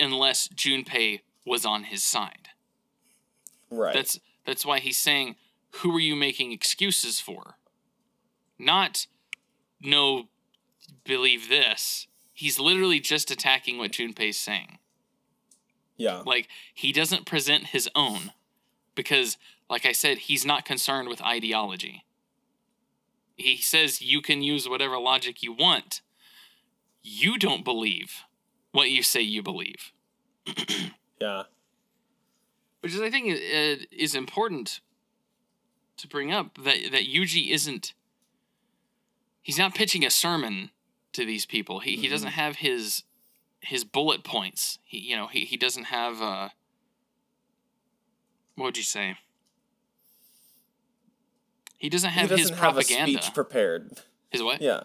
[0.00, 2.48] unless Junpei was on his side.
[3.70, 3.94] Right.
[3.94, 5.36] That's that's why he's saying,
[5.76, 7.57] "Who are you making excuses for?"
[8.59, 9.07] Not,
[9.80, 10.28] no,
[11.05, 12.07] believe this.
[12.32, 14.78] He's literally just attacking what Junpei's saying.
[15.97, 16.22] yeah.
[16.24, 18.32] Like he doesn't present his own,
[18.95, 19.37] because,
[19.70, 22.05] like I said, he's not concerned with ideology.
[23.37, 26.01] He says you can use whatever logic you want.
[27.03, 28.22] You don't believe
[28.72, 29.93] what you say you believe.
[31.20, 31.45] Yeah.
[32.80, 34.80] which is I think uh, is important
[35.97, 37.95] to bring up that that Yuji isn't
[39.45, 40.70] he's not pitching a sermon
[41.12, 41.78] to these people.
[41.78, 43.05] He he doesn't have his
[43.61, 44.80] his bullet points.
[44.82, 46.49] He you know he he doesn't have uh
[48.57, 49.16] what would you say?
[51.78, 53.22] He doesn't have he his doesn't have a propaganda.
[53.22, 54.01] speech prepared.
[54.30, 54.61] his what?
[54.61, 54.84] Yeah.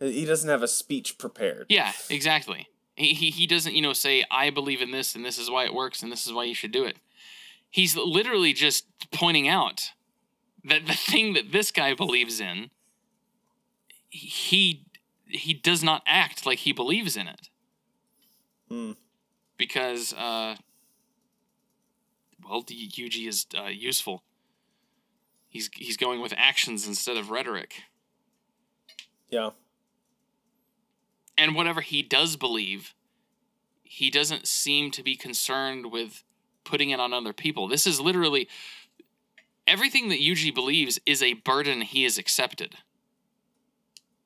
[0.00, 1.66] He doesn't have a speech prepared.
[1.68, 2.68] Yeah, exactly.
[2.94, 5.64] He, he he doesn't, you know, say I believe in this and this is why
[5.64, 6.96] it works and this is why you should do it.
[7.68, 9.90] He's literally just pointing out
[10.62, 12.70] that the thing that this guy believes in
[14.14, 14.86] he
[15.26, 17.48] he does not act like he believes in it.
[18.68, 18.92] Hmm.
[19.56, 20.56] Because uh
[22.48, 24.22] well, the Yuji is uh, useful.
[25.48, 27.74] He's he's going with actions instead of rhetoric.
[29.30, 29.50] Yeah.
[31.36, 32.94] and whatever he does believe,
[33.82, 36.22] he doesn't seem to be concerned with
[36.64, 37.66] putting it on other people.
[37.66, 38.48] This is literally
[39.66, 42.76] everything that Yuji believes is a burden he has accepted.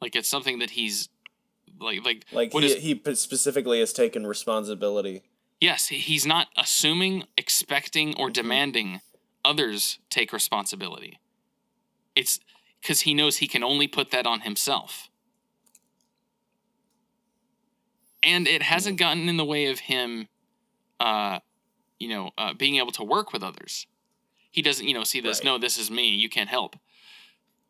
[0.01, 1.09] Like it's something that he's
[1.81, 5.23] like like Like what he, is- he specifically has taken responsibility.
[5.61, 9.01] yes, he's not assuming, expecting, or demanding
[9.45, 11.19] others take responsibility.
[12.15, 12.39] It's
[12.81, 15.09] because he knows he can only put that on himself.
[18.23, 20.29] And it hasn't gotten in the way of him,
[21.01, 21.39] uh,
[22.01, 23.87] you know, uh, being able to work with others.
[24.51, 25.45] He doesn't, you know, see this, Right.
[25.45, 26.77] no, this is me, you can't help.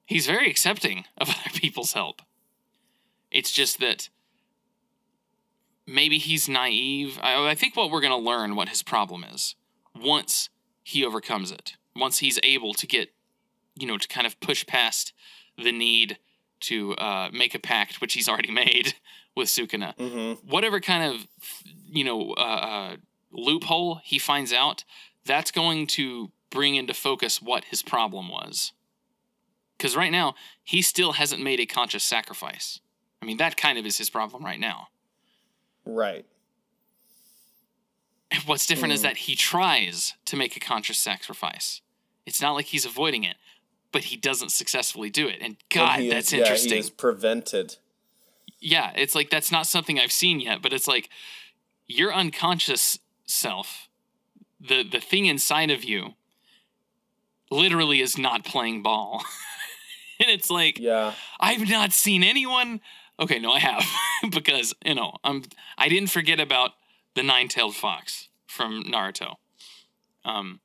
[0.08, 2.22] He's very accepting of other people's help.
[3.30, 4.08] It's just that
[5.86, 7.20] maybe he's naive.
[7.22, 9.54] I, I think what we're going to learn what his problem is
[9.94, 10.48] once
[10.82, 13.10] he overcomes it, once he's able to get,
[13.78, 15.12] you know, to kind of push past
[15.62, 16.16] the need
[16.60, 18.94] to uh, make a pact, which he's already made
[19.36, 19.94] with Sukuna.
[19.98, 20.48] Mm-hmm.
[20.48, 21.26] Whatever kind of,
[21.86, 22.96] you know, uh, uh,
[23.30, 24.84] loophole he finds out,
[25.26, 28.72] that's going to bring into focus what his problem was.
[29.78, 30.34] Because right now,
[30.64, 32.80] he still hasn't made a conscious sacrifice.
[33.22, 34.88] I mean, that kind of is his problem right now.
[35.84, 36.26] Right.
[38.30, 39.04] And What's different is Mm.
[39.04, 41.80] that he tries to make a conscious sacrifice.
[42.26, 43.36] It's not like he's avoiding it,
[43.92, 45.38] but he doesn't successfully do it.
[45.40, 46.72] And God, And that's is, Yeah, interesting.
[46.72, 47.76] he is prevented.
[48.60, 51.08] yeah, it's like that's not something I've seen yet, but it's like
[51.86, 53.88] your unconscious self,
[54.60, 56.14] the the thing inside of you,
[57.50, 59.24] literally is not playing ball.
[60.20, 61.14] and it's like Yeah.
[61.40, 62.80] I've not seen anyone.
[63.20, 63.84] Okay, no, I have
[64.30, 65.44] because you know I'm.
[65.76, 66.72] I didn't forget about
[67.14, 69.36] the nine-tailed fox from Naruto.
[70.24, 70.60] Um,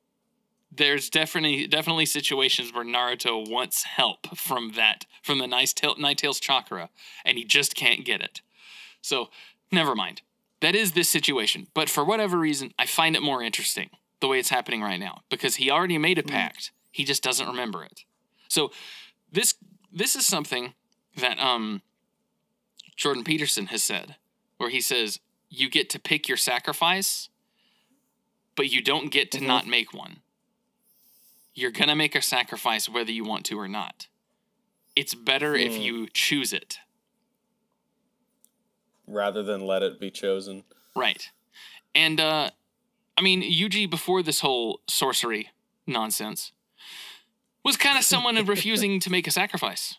[0.70, 6.16] there's definitely definitely situations where Naruto wants help from that from the nice tail nine
[6.16, 6.90] tails chakra,
[7.24, 8.40] and he just can't get it.
[9.00, 9.30] So
[9.70, 10.22] never mind.
[10.60, 13.90] That is this situation, but for whatever reason, I find it more interesting
[14.20, 16.72] the way it's happening right now because he already made a pact.
[16.90, 18.04] He just doesn't remember it.
[18.48, 18.70] So
[19.34, 19.54] this
[19.92, 20.74] this is something
[21.16, 21.82] that um
[22.96, 24.16] Jordan Peterson has said,
[24.58, 25.18] where he says
[25.50, 27.28] you get to pick your sacrifice,
[28.56, 29.46] but you don't get to Mhm.
[29.46, 30.22] not make one.
[31.54, 34.08] You're going to make a sacrifice whether you want to or not.
[34.96, 35.82] It's better if Hmm.
[35.82, 36.78] you choose it.
[39.06, 40.64] Rather than let it be chosen.
[40.94, 41.30] Right.
[41.94, 42.50] And uh
[43.16, 45.50] I mean, Yuji before this whole sorcery
[45.86, 46.52] nonsense
[47.64, 49.96] was kind of someone refusing to make a sacrifice.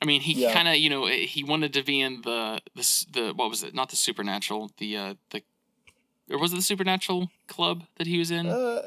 [0.00, 0.52] I mean, he Yeah.
[0.52, 3.74] kind of, you know, he wanted to be in the the the what was it?
[3.74, 5.42] Not the supernatural, the uh the
[6.30, 8.46] or was it the supernatural club that he was in?
[8.46, 8.82] Uh,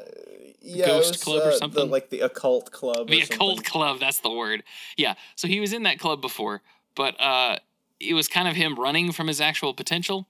[0.60, 1.90] yeah, Ghost was, club or uh, the- something?
[1.90, 3.02] like the occult club.
[3.08, 3.64] or the occult something.
[3.70, 4.62] club, that's the word.
[4.96, 5.14] Yeah.
[5.36, 6.62] So he was in that club before,
[6.94, 7.58] but uh
[8.00, 10.28] it was kind of him running from his actual potential.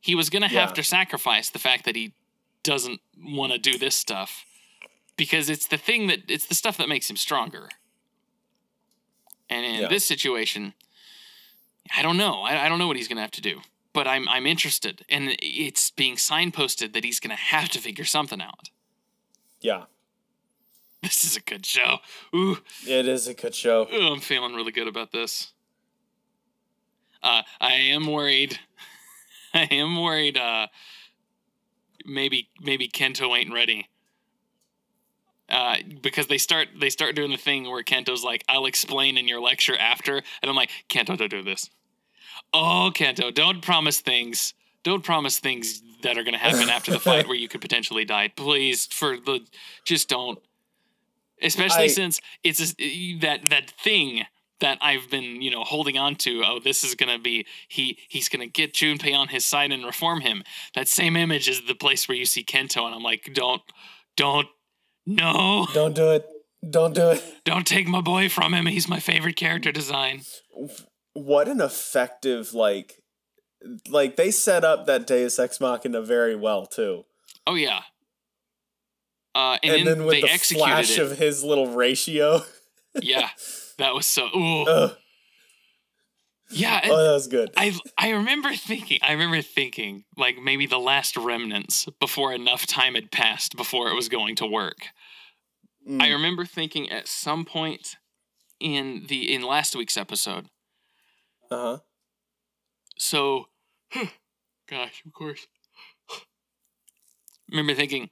[0.00, 2.14] He was going to have to sacrifice the fact that he
[2.62, 4.45] doesn't want to do this stuff
[5.16, 7.68] because it's the thing that it's the stuff that makes him stronger.
[9.48, 9.88] And in Yeah.
[9.88, 10.74] this situation,
[11.96, 12.42] I don't know.
[12.42, 13.60] I, I don't know what he's going to have to do,
[13.92, 18.04] but I'm I'm interested, and it's being signposted that he's going to have to figure
[18.04, 18.70] something out.
[19.60, 19.84] Yeah,
[21.02, 21.98] This is a good show.
[22.34, 23.88] Ooh, it is a good show.
[23.92, 25.52] Ooh, I'm feeling really good about this.
[27.22, 28.58] Uh, I am worried.
[29.54, 30.36] I am worried.
[30.36, 30.66] Uh,
[32.04, 33.88] maybe maybe Kento ain't ready.
[35.48, 39.28] Uh, because they start they start doing the thing where Kento's like, "I'll explain in
[39.28, 41.70] your lecture after," and I'm like, "Kento, don't do this."
[42.52, 44.54] Oh, Kento, don't promise things.
[44.82, 48.04] Don't promise things that are going to happen after the fight where you could potentially
[48.04, 48.28] die.
[48.34, 49.40] Please, for the
[49.84, 50.38] just don't.
[51.40, 54.24] Especially I- since it's a, that that thing
[54.60, 56.42] that I've been, you know, holding on to.
[56.44, 60.22] Oh, this is gonna be he he's gonna get Junpei on his side and reform
[60.22, 60.42] him.
[60.74, 63.62] That same image is the place where you see Kento, and I'm like, don't,
[64.16, 64.48] don't,
[65.06, 66.26] no, Don't do it.
[66.68, 67.22] Don't do it.
[67.44, 68.66] don't take my boy from him.
[68.66, 70.22] He's my favorite character design.
[71.12, 73.02] What an effective like,
[73.88, 77.04] like they set up that Deus Ex Machina very well too.
[77.46, 77.82] Oh yeah.
[79.34, 81.02] Uh, and, And, then, then with they the flash it.
[81.02, 82.40] of his little ratio.
[83.02, 83.28] yeah,
[83.78, 84.26] that was so.
[84.34, 84.62] Ooh.
[84.64, 84.96] Ugh.
[86.50, 87.50] yeah, oh, that was good.
[87.56, 92.94] I I remember thinking I remember thinking like maybe the last remnants before enough time
[92.94, 94.78] had passed before it was going to work.
[95.88, 96.02] Mm.
[96.02, 97.96] I remember thinking at some point
[98.60, 100.46] in the in last week's episode.
[101.50, 101.78] Uh huh.
[102.98, 103.48] So,
[104.68, 105.46] gosh, of course.
[107.50, 108.10] Remember thinking,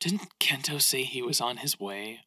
[0.00, 2.20] didn't Kento say he was on his way?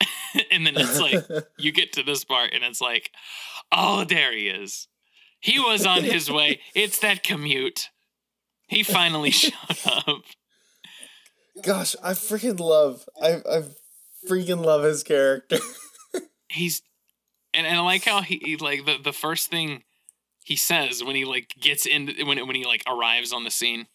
[0.50, 1.24] and then it's like
[1.58, 3.10] you get to this part and it's like,
[3.70, 4.88] oh, there he is.
[5.40, 6.60] He was on his way.
[6.74, 7.90] It's that commute.
[8.66, 9.52] He finally showed
[9.84, 10.22] up.
[11.62, 13.08] Gosh, I freaking love.
[13.20, 13.62] I I
[14.28, 15.58] freaking love his character.
[16.48, 16.82] He's
[17.52, 19.84] and, and I like how he, like the, the first thing
[20.44, 23.86] he says when he like gets in when when he like arrives on the scene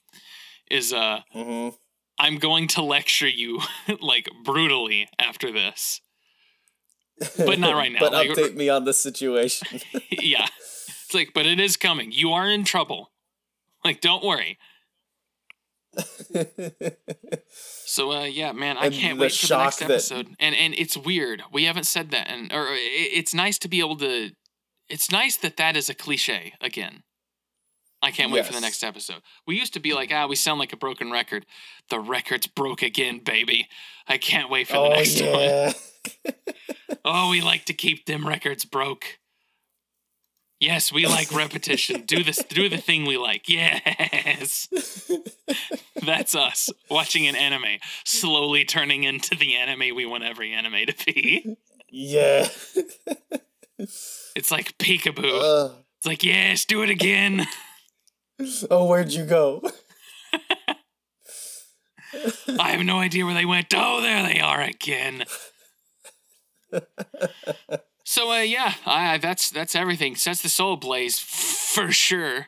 [0.72, 1.76] is uh mm-hmm.
[2.18, 3.62] I'm going to lecture you
[4.02, 6.02] like brutally after this.
[7.38, 9.80] But not right now, but like- update me on the situation.
[10.12, 10.48] yeah.
[11.06, 12.12] It's like, but it is coming.
[12.12, 13.12] You are in trouble.
[13.84, 14.60] Like, don't worry.
[17.86, 20.36] So uh yeah, man, I And can't wait for the next that- episode.
[20.40, 21.44] And and it's weird.
[21.52, 24.32] We haven't said that and or it's nice to be able to
[24.88, 27.04] it's nice that that is a cliche again.
[28.02, 29.22] I can't wait for the next episode.
[29.46, 31.46] We used to be like, ah, we sound like a broken record.
[31.90, 33.68] The record's broke again, baby.
[34.08, 35.22] I can't wait for the oh next
[36.26, 36.96] one.
[37.04, 39.20] Oh, we like to keep them records broke.
[40.60, 42.02] Yes, we like repetition.
[42.02, 43.48] Do this do the thing we like.
[43.48, 44.68] Yes.
[46.06, 50.96] That's us watching an anime slowly turning into the anime we want every anime to
[51.06, 51.58] be.
[51.90, 52.48] yeah.
[54.36, 55.40] It's like peekaboo.
[55.42, 55.72] Ugh.
[55.98, 57.46] It's like, yes, do it again.
[58.72, 59.62] oh, where'd you go?
[62.58, 63.74] I have no idea where they went.
[63.76, 65.26] Oh, there they are again.
[68.10, 70.16] So uh yeah, I, that's that's everything.
[70.16, 72.48] Sets the soul ablaze for sure.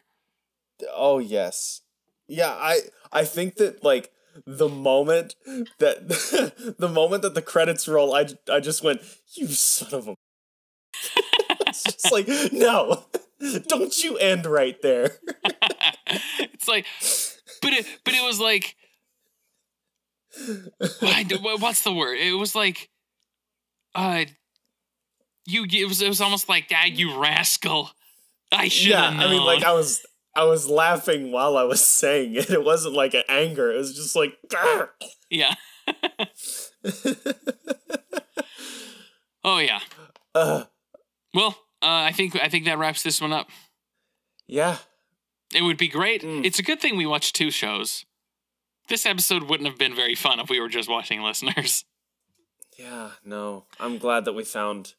[0.91, 1.81] Oh yes.
[2.27, 2.79] Yeah, I
[3.11, 4.09] I think that like
[4.47, 5.35] the moment
[5.77, 6.09] that
[6.79, 9.01] the moment that the credits roll, I I just went,
[9.35, 10.15] "You son of a."
[11.67, 13.03] it's just like no,
[13.67, 15.11] don't you end right there.
[16.39, 16.87] it's like,
[17.61, 18.75] but it, but it was like,
[21.03, 22.17] I d- what- what's the word?
[22.17, 22.89] It was like,
[23.93, 24.25] uh,
[25.45, 27.91] you it was, it was almost like dad you rascal.
[28.51, 29.19] I should yeah known.
[29.19, 30.05] i mean like i was
[30.35, 32.49] i was laughing while i was saying it.
[32.49, 33.71] It wasn't like an anger.
[33.71, 34.89] It was just like Grr!
[35.29, 35.53] yeah.
[39.43, 39.79] Oh yeah.
[40.35, 40.65] Uh,
[41.33, 43.49] well uh, i think i think that wraps this one up.
[44.47, 44.77] Yeah.
[45.53, 46.21] It would be great.
[46.21, 46.45] Mm.
[46.45, 48.05] it's a good thing we watched two shows.
[48.87, 51.85] This episode wouldn't have been very fun if we were just watching listeners.
[52.77, 53.65] Yeah no.
[53.79, 54.93] I'm glad that we found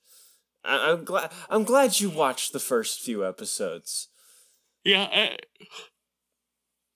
[0.64, 1.30] I- am glad.
[1.51, 4.09] I'm glad you watched the first few episodes.
[4.84, 5.36] Yeah, I,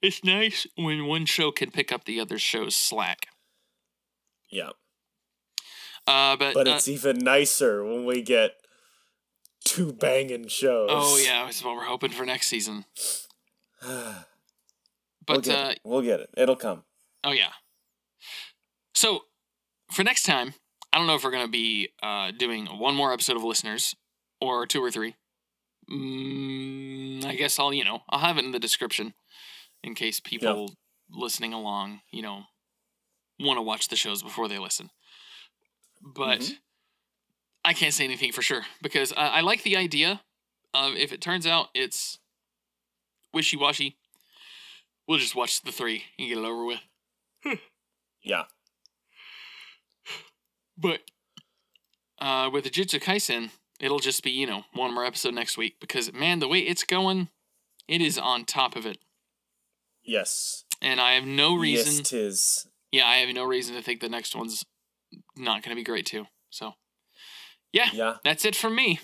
[0.03, 3.29] it's nice when one show can pick up the other show's slack.
[4.51, 4.71] Yeah.
[6.07, 8.53] Uh, but but uh, it's even nicer when we get
[9.65, 10.89] two banging shows.
[10.93, 12.85] Oh yeah, that's what we're hoping for next season.
[13.83, 14.25] but
[15.29, 16.31] we'll get, uh, we'll get it.
[16.37, 16.85] It'll come.
[17.25, 17.53] Oh yeah.
[18.95, 19.23] So
[19.91, 20.55] for next time,
[20.97, 23.95] I don't know if we're gonna be uh, doing one more episode of listeners
[24.41, 25.15] or two or three.
[25.93, 29.13] Mm, I guess I'll you know I'll have it in the description
[29.85, 30.73] in case people
[31.11, 32.45] listening along you know
[33.39, 34.89] want to watch the shows before they listen.
[36.03, 36.55] But mm-hmm.
[37.63, 40.23] I can't say anything for sure because I, I like the idea.
[40.75, 42.21] If it turns out it's
[43.35, 43.99] wishy washy,
[45.07, 46.81] we'll just watch the three and get it over with.
[47.45, 47.57] Hmm.
[48.23, 48.45] yeah.
[50.79, 51.01] But
[52.21, 53.51] uh, with the Jujutsu Kaisen,
[53.81, 56.85] it'll just be, you know, one more episode next week because, man, the way it's
[56.85, 57.29] going,
[57.89, 58.99] it is on top of it.
[60.05, 60.65] Yes.
[60.83, 61.95] And I have no reason.
[61.95, 62.69] Yes, tis.
[62.93, 64.65] Yeah, I have no reason to think the next one's
[65.37, 66.27] not going to be great, too.
[66.51, 66.75] So,
[67.73, 67.89] yeah.
[67.93, 68.17] Yeah.
[68.25, 69.01] That's it from me.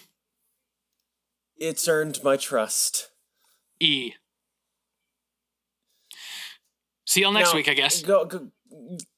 [1.56, 3.10] It's earned my trust.
[3.80, 4.14] E.
[7.06, 8.02] See y'all next now, week, I guess.
[8.02, 8.48] Go, go,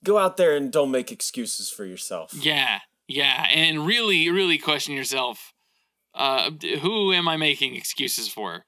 [0.02, 2.32] go out there and don't make excuses for yourself.
[2.35, 5.52] Yeah, yeah, and really, really question yourself.
[6.14, 6.51] Uh,
[6.81, 8.64] who am I making excuses for?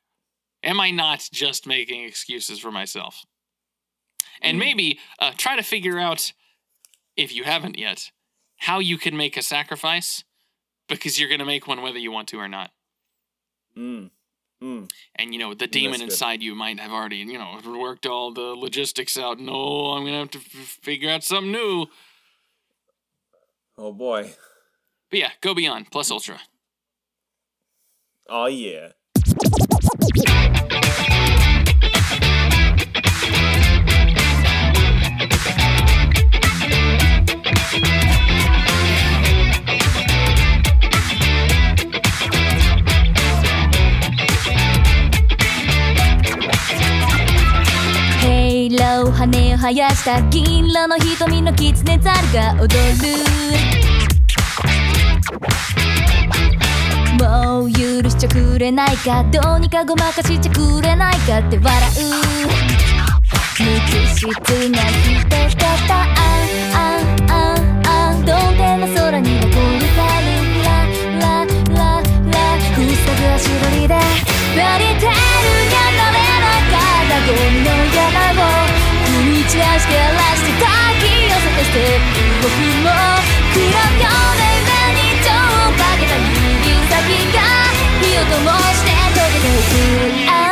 [0.63, 3.25] Am I not just making excuses for myself?
[4.43, 4.61] And mm.
[4.61, 6.33] maybe uh, try to figure out,
[7.17, 8.11] if you haven't yet,
[8.59, 10.25] how you can make a sacrifice
[10.89, 12.71] because you're going to make one whether you want to or not.
[13.77, 14.11] Mm.
[14.63, 14.91] Mm.
[15.17, 18.41] And you know the demon inside you might have already you know worked all the
[18.41, 19.39] logistics out.
[19.39, 21.87] No, I'm gonna have to f- figure out something new.
[23.77, 24.33] Oh boy.
[25.11, 26.41] But yeah, go beyond plus ultra.
[28.29, 28.93] Oh yeah.
[49.67, 53.09] 生やした銀色の瞳の狐ザルが踊る
[57.19, 62.07] もう許してくれないかどうにかごまかしてくれないかって笑う。
[63.59, 64.25] 無機質
[64.71, 66.15] な人だったあ
[67.03, 69.83] んあんあんどんでな空に残ゴルる」
[70.63, 70.71] 「ラ
[71.19, 72.39] ララララ
[72.73, 73.99] ふっさぐ足取りでバ
[74.79, 77.76] リテールが食べなかったゴミの
[79.79, 80.65] して荒らして滝
[81.27, 82.01] を探して。
[82.43, 82.49] 僕
[82.83, 82.89] も
[83.53, 86.97] 黒闇で紅蝶を化けた右先
[87.35, 87.39] が
[88.01, 88.35] 火を灯
[88.73, 90.46] して溶けていく。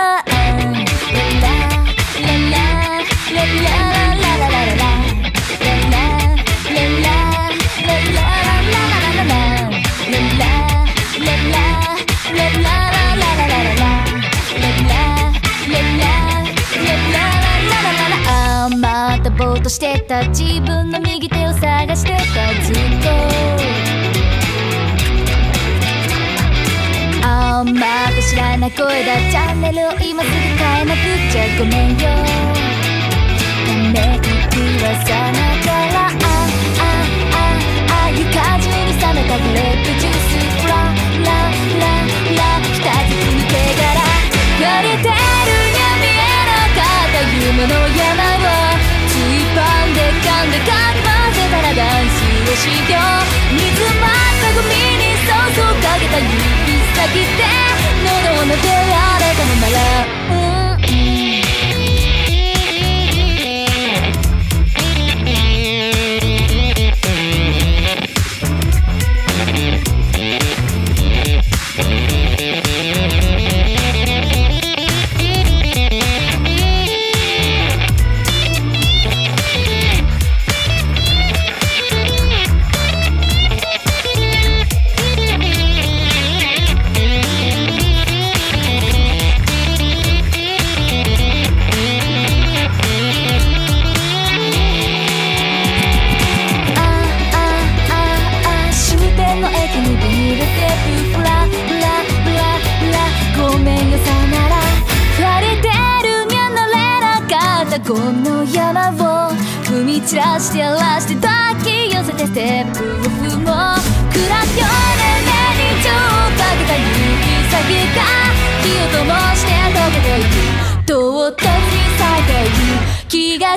[20.07, 20.23] た。
[20.29, 22.23] 自分の右手を探してた
[22.63, 23.09] ずっと
[27.27, 27.81] あーま
[28.15, 29.17] た知らない声だ。
[29.31, 30.99] チャンネルを今すぐ変えなく
[31.33, 32.03] ちゃごめんよ。
[33.67, 34.29] ため息
[34.85, 36.93] はさながらああ
[37.89, 41.33] ああいう感じに冷めたグレープジュースララ
[41.81, 41.83] ラ
[42.37, 43.89] ラ二つ抜け殻
[44.61, 48.34] 割れてるに見えなかった夢の山
[50.23, 56.31] 感で噛んでかき混ぜたらダンスをしよう煮詰まったゴミにソースをかけた指
[56.95, 57.43] 先で
[58.05, 60.44] 喉を撫でられたのなら、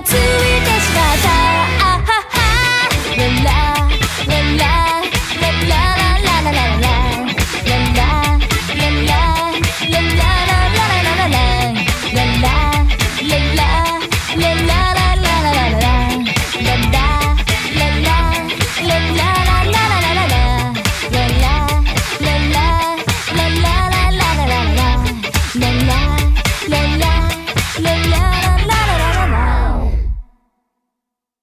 [0.01, 0.36] 去。